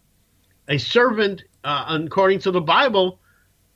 [0.68, 3.18] a servant, uh, according to the Bible,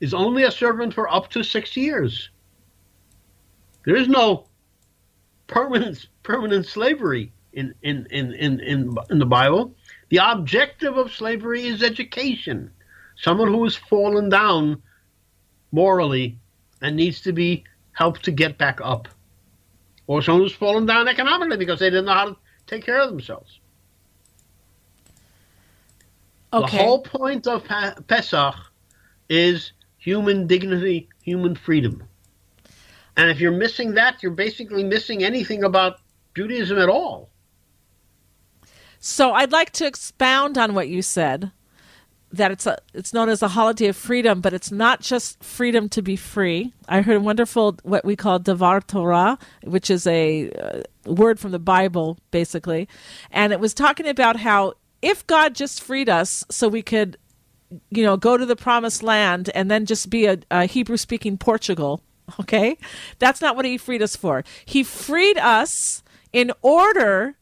[0.01, 2.30] is only a servant for up to six years.
[3.84, 4.47] There is no
[5.47, 9.74] permanent permanent slavery in in, in, in, in, in the Bible.
[10.11, 12.70] The objective of slavery is education.
[13.16, 14.83] Someone who has fallen down
[15.72, 16.39] morally
[16.83, 19.09] and needs to be helped to get back up
[20.07, 23.09] or someone who's fallen down economically because they didn't know how to take care of
[23.09, 23.59] themselves.
[26.53, 26.76] Okay.
[26.76, 27.64] The whole point of
[28.07, 28.55] Pesach
[29.29, 32.05] is human dignity, human freedom.
[33.16, 36.01] And if you're missing that, you're basically missing anything about
[36.35, 37.31] Judaism at all.
[39.01, 41.53] So I'd like to expound on what you said
[42.33, 45.89] that it's a it's known as a holiday of freedom, but it's not just freedom
[45.91, 46.72] to be free.
[46.89, 51.53] I heard a wonderful what we call Devar Torah, which is a uh, word from
[51.53, 52.89] the Bible, basically,
[53.31, 57.16] and it was talking about how if God just freed us so we could,
[57.91, 61.39] you know, go to the promised land and then just be a, a Hebrew speaking
[61.39, 62.03] Portugal,
[62.41, 62.76] okay,
[63.18, 64.45] that's not what He freed us for.
[64.66, 66.03] He freed us
[66.33, 67.37] in order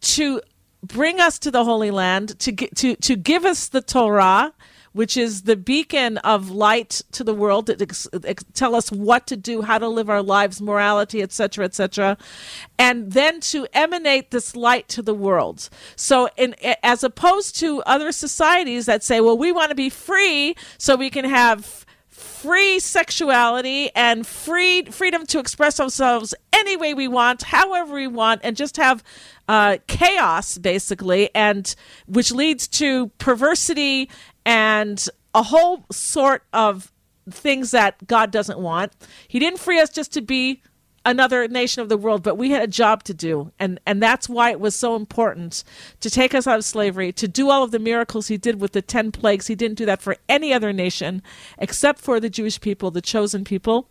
[0.00, 0.40] to
[0.82, 4.52] bring us to the Holy Land, to, to, to give us the Torah,
[4.92, 9.26] which is the beacon of light to the world to ex- ex- tell us what
[9.26, 12.16] to do, how to live our lives, morality, etc., etc.,
[12.78, 15.68] and then to emanate this light to the world.
[15.94, 20.56] So, in, as opposed to other societies that say, "Well, we want to be free,
[20.78, 21.84] so we can have."
[22.40, 28.40] Free sexuality and free freedom to express ourselves any way we want, however we want,
[28.44, 29.02] and just have
[29.48, 31.74] uh, chaos basically, and
[32.06, 34.08] which leads to perversity
[34.46, 36.92] and a whole sort of
[37.30, 38.92] things that God doesn't want.
[39.26, 40.62] He didn't free us just to be
[41.10, 43.50] another nation of the world, but we had a job to do.
[43.58, 45.64] And, and that's why it was so important
[46.00, 48.72] to take us out of slavery, to do all of the miracles he did with
[48.72, 49.46] the 10 plagues.
[49.46, 51.22] He didn't do that for any other nation
[51.58, 53.88] except for the Jewish people, the chosen people.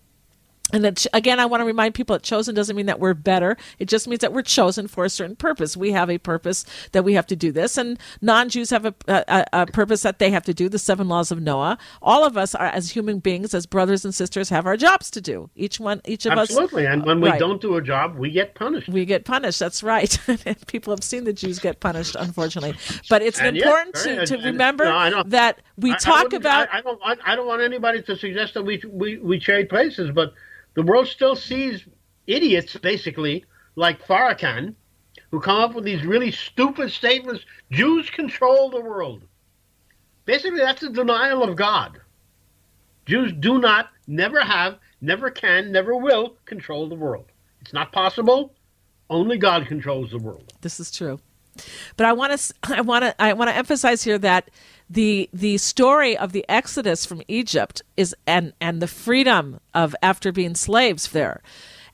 [0.73, 3.55] And that, again, I want to remind people that chosen doesn't mean that we're better.
[3.79, 5.77] It just means that we're chosen for a certain purpose.
[5.77, 8.93] We have a purpose that we have to do this, and non Jews have a,
[9.07, 11.77] a, a, purpose that they have to do the seven laws of Noah.
[12.01, 15.21] All of us, are, as human beings, as brothers and sisters, have our jobs to
[15.21, 15.49] do.
[15.55, 16.43] Each one, each of Absolutely.
[16.43, 16.63] us.
[16.63, 16.85] Absolutely.
[16.93, 17.39] And when we right.
[17.39, 18.89] don't do a job, we get punished.
[18.89, 19.59] We get punished.
[19.59, 20.19] That's right.
[20.67, 22.75] people have seen the Jews get punished, unfortunately.
[23.09, 26.67] But it's and important to, to remember no, that we I, talk I about.
[26.73, 30.33] I, don't, I don't want anybody to suggest that we, we, we trade places, but
[30.77, 31.87] the world still sees
[32.27, 33.43] idiots, basically,
[33.75, 34.75] like Farrakhan,
[35.31, 39.23] who come up with these really stupid statements Jews control the world.
[40.25, 41.99] Basically, that's a denial of God.
[43.07, 47.25] Jews do not, never have, never can, never will control the world.
[47.59, 48.53] It's not possible.
[49.09, 50.53] Only God controls the world.
[50.61, 51.19] This is true.
[51.95, 54.51] But I want to I want to I want to emphasize here that
[54.89, 60.31] the the story of the exodus from Egypt is and and the freedom of after
[60.31, 61.41] being slaves there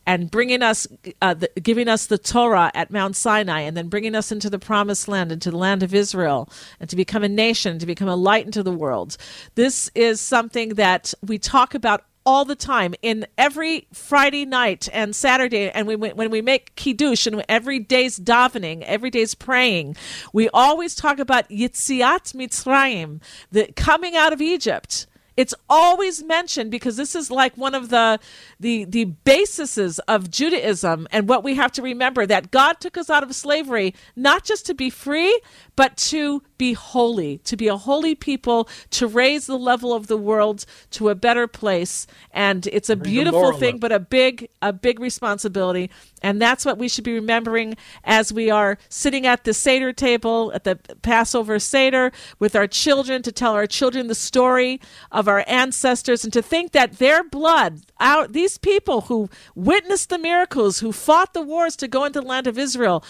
[0.05, 0.87] and bringing us
[1.21, 4.59] uh, the, giving us the Torah at Mount Sinai and then bringing us into the
[4.59, 8.15] promised land into the land of Israel and to become a nation to become a
[8.15, 9.17] light into the world.
[9.55, 15.15] This is something that we talk about all the time in every Friday night and
[15.15, 19.95] Saturday, and we, when we make kiddush and every day's davening, every day's praying,
[20.31, 23.21] we always talk about Yitziat Mitzrayim,
[23.51, 25.07] the coming out of Egypt.
[25.35, 28.19] It's always mentioned because this is like one of the
[28.59, 33.09] the the bases of Judaism and what we have to remember that God took us
[33.09, 35.39] out of slavery not just to be free
[35.75, 40.17] but to be holy, to be a holy people, to raise the level of the
[40.17, 42.07] world to a better place.
[42.31, 45.89] And it's a beautiful thing but a big a big responsibility.
[46.21, 50.51] And that's what we should be remembering as we are sitting at the Seder table
[50.53, 54.79] at the Passover Seder with our children to tell our children the story
[55.11, 60.17] of our ancestors and to think that their blood, our, these people who witnessed the
[60.17, 63.03] miracles, who fought the wars to go into the land of Israel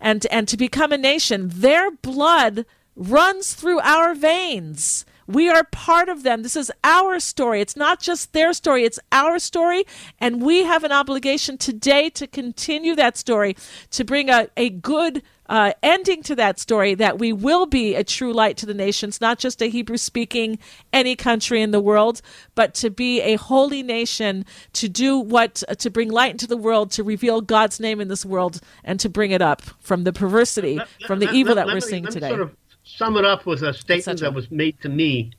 [0.00, 2.64] and, and to become a nation, their blood
[3.00, 5.06] runs through our veins.
[5.26, 6.42] We are part of them.
[6.42, 7.60] This is our story.
[7.60, 9.84] It's not just their story, it's our story.
[10.18, 13.56] And we have an obligation today to continue that story,
[13.92, 18.04] to bring a, a good uh, ending to that story that we will be a
[18.04, 20.58] true light to the nations, not just a Hebrew speaking
[20.92, 22.22] any country in the world,
[22.54, 24.44] but to be a holy nation,
[24.74, 28.08] to do what, uh, to bring light into the world, to reveal God's name in
[28.08, 31.54] this world, and to bring it up from the perversity, let, from the let, evil
[31.54, 32.28] let, that we're me, seeing today.
[32.28, 32.59] Sort of
[32.96, 35.30] sum it up with a statement that was made to me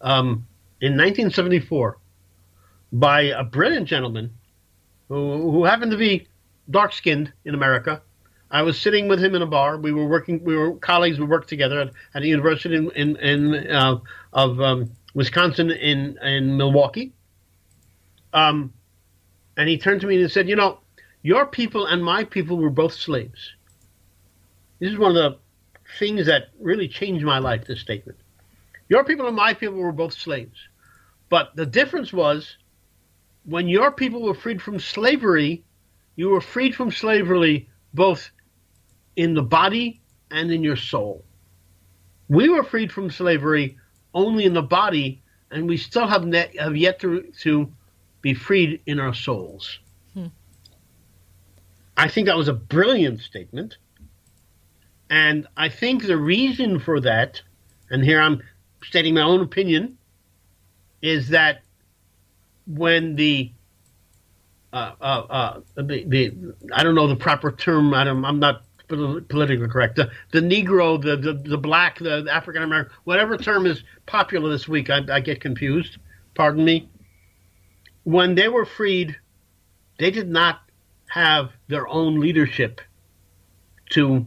[0.00, 0.46] um,
[0.80, 1.98] in 1974
[2.92, 4.30] by a brilliant gentleman
[5.08, 6.26] who, who happened to be
[6.70, 8.02] dark skinned in America
[8.52, 9.78] I was sitting with him in a bar.
[9.78, 10.44] We were working.
[10.44, 11.18] We were colleagues.
[11.18, 13.98] We worked together at, at a university in in, in uh,
[14.34, 17.14] of um, Wisconsin in in Milwaukee.
[18.34, 18.72] Um,
[19.56, 20.80] and he turned to me and said, "You know,
[21.22, 23.54] your people and my people were both slaves."
[24.80, 25.38] This is one of the
[25.98, 27.66] things that really changed my life.
[27.66, 28.18] This statement:
[28.88, 30.58] "Your people and my people were both slaves,
[31.28, 32.56] but the difference was
[33.44, 35.64] when your people were freed from slavery,
[36.16, 38.30] you were freed from slavery." both
[39.16, 41.24] in the body and in your soul.
[42.28, 43.78] We were freed from slavery
[44.14, 47.72] only in the body, and we still have, net, have yet to, to
[48.22, 49.78] be freed in our souls.
[50.14, 50.26] Hmm.
[51.96, 53.76] I think that was a brilliant statement.
[55.12, 57.42] And I think the reason for that,
[57.90, 58.42] and here I'm
[58.82, 59.98] stating my own opinion,
[61.02, 61.60] is that
[62.66, 63.52] when the
[64.72, 67.92] uh, uh, uh, the, the I don't know the proper term.
[67.92, 69.96] I I'm not politically correct.
[69.96, 74.66] The, the Negro, the, the, the black, the African American, whatever term is popular this
[74.66, 75.98] week, I, I get confused.
[76.34, 76.88] Pardon me.
[78.04, 79.14] When they were freed,
[79.98, 80.62] they did not
[81.08, 82.80] have their own leadership
[83.90, 84.24] to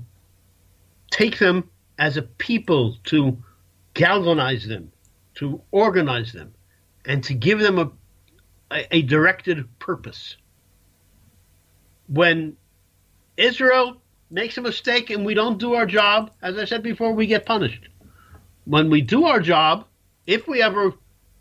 [1.16, 3.42] take them as a people, to
[3.94, 4.92] galvanize them,
[5.36, 6.54] to organize them,
[7.06, 7.90] and to give them a,
[8.70, 10.36] a, a directed purpose.
[12.08, 12.58] When
[13.38, 17.28] Israel makes a mistake and we don't do our job, as I said before, we
[17.28, 17.88] get punished.
[18.66, 19.86] When we do our job,
[20.28, 20.92] if we ever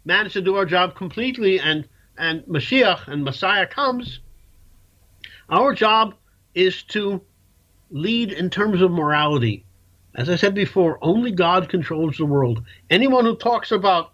[0.04, 4.20] manage to do our job completely and, and Mashiach and Messiah comes,
[5.48, 6.14] our job
[6.54, 7.20] is to
[7.90, 9.63] lead in terms of morality.
[10.14, 12.62] As I said before, only God controls the world.
[12.88, 14.12] Anyone who talks about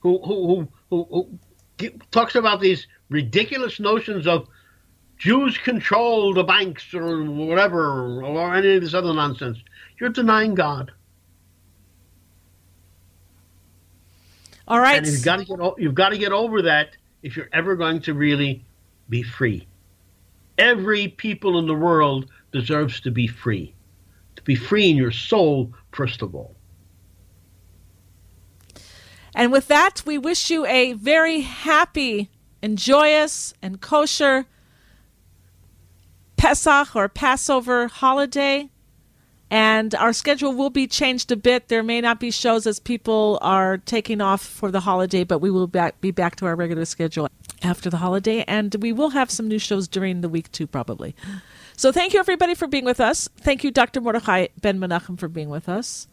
[0.00, 1.38] who who who, who,
[1.80, 4.48] who talks about these ridiculous notions of
[5.16, 9.58] Jews control the banks or whatever, or any of this other nonsense.
[9.98, 10.92] You're denying God.
[14.68, 14.98] All right.
[14.98, 18.02] And you've got to get you've got to get over that if you're ever going
[18.02, 18.64] to really
[19.08, 19.66] be free.
[20.58, 23.75] Every people in the world deserves to be free.
[24.46, 26.54] Be free in your soul, first of all.
[29.34, 32.30] And with that, we wish you a very happy
[32.62, 34.46] and joyous and kosher
[36.38, 38.70] Pesach or Passover holiday.
[39.50, 41.68] And our schedule will be changed a bit.
[41.68, 45.50] There may not be shows as people are taking off for the holiday, but we
[45.50, 45.66] will
[46.00, 47.28] be back to our regular schedule
[47.62, 48.44] after the holiday.
[48.48, 51.14] And we will have some new shows during the week, too, probably.
[51.76, 53.28] So thank you, everybody, for being with us.
[53.36, 54.00] Thank you, Dr.
[54.00, 56.08] Mordechai Ben Menachem, for being with us.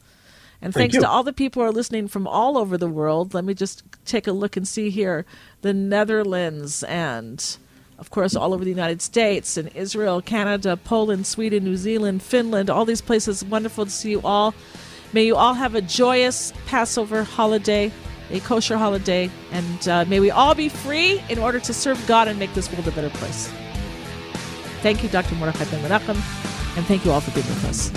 [0.62, 1.02] And Thank thanks you.
[1.02, 3.34] to all the people who are listening from all over the world.
[3.34, 5.26] Let me just take a look and see here
[5.62, 7.58] the Netherlands and,
[7.98, 12.70] of course, all over the United States and Israel, Canada, Poland, Sweden, New Zealand, Finland,
[12.70, 13.44] all these places.
[13.44, 14.54] Wonderful to see you all.
[15.12, 17.92] May you all have a joyous Passover holiday,
[18.32, 22.28] a kosher holiday, and uh, may we all be free in order to serve God
[22.28, 23.52] and make this world a better place.
[24.84, 25.36] Thank you, Dr.
[25.36, 26.18] Mordechai Ben Menachem,
[26.76, 27.90] and thank you all for being with us.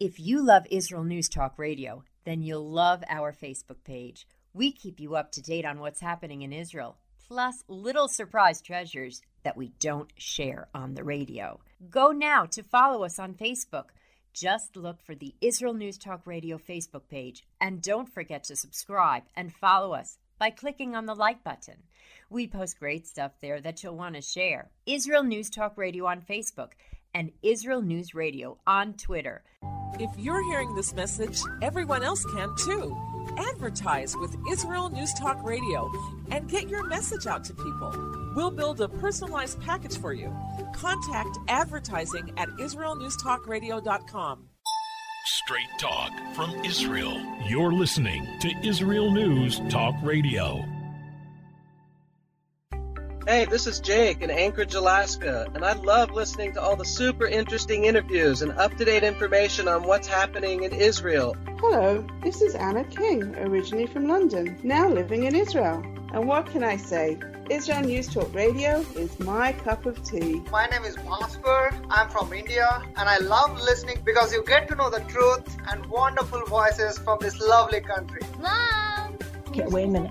[0.00, 4.26] If you love Israel News Talk Radio, then you'll love our Facebook page.
[4.52, 6.96] We keep you up to date on what's happening in Israel,
[7.28, 11.60] plus little surprise treasures that we don't share on the radio.
[11.88, 13.90] Go now to follow us on Facebook.
[14.32, 19.22] Just look for the Israel News Talk Radio Facebook page and don't forget to subscribe
[19.36, 21.76] and follow us by clicking on the like button.
[22.30, 24.70] We post great stuff there that you'll want to share.
[24.86, 26.72] Israel News Talk Radio on Facebook
[27.14, 29.42] and Israel News Radio on Twitter.
[29.98, 32.94] If you're hearing this message, everyone else can too.
[33.38, 35.90] Advertise with Israel News Talk Radio
[36.30, 37.92] and get your message out to people.
[38.34, 40.30] We'll build a personalized package for you.
[40.74, 44.48] Contact advertising at israelnewstalkradio.com.
[45.28, 47.20] Straight talk from Israel.
[47.48, 50.64] You're listening to Israel News Talk Radio.
[53.26, 57.26] Hey, this is Jake in Anchorage, Alaska, and I love listening to all the super
[57.26, 61.36] interesting interviews and up to date information on what's happening in Israel.
[61.58, 65.82] Hello, this is Anna King, originally from London, now living in Israel.
[66.12, 67.18] And what can I say?
[67.48, 70.42] Israel News Talk Radio is my cup of tea.
[70.50, 71.72] My name is Bhaskar.
[71.90, 75.86] I'm from India and I love listening because you get to know the truth and
[75.86, 78.20] wonderful voices from this lovely country.
[78.40, 79.16] Mom!
[79.48, 80.10] Okay, wait a minute.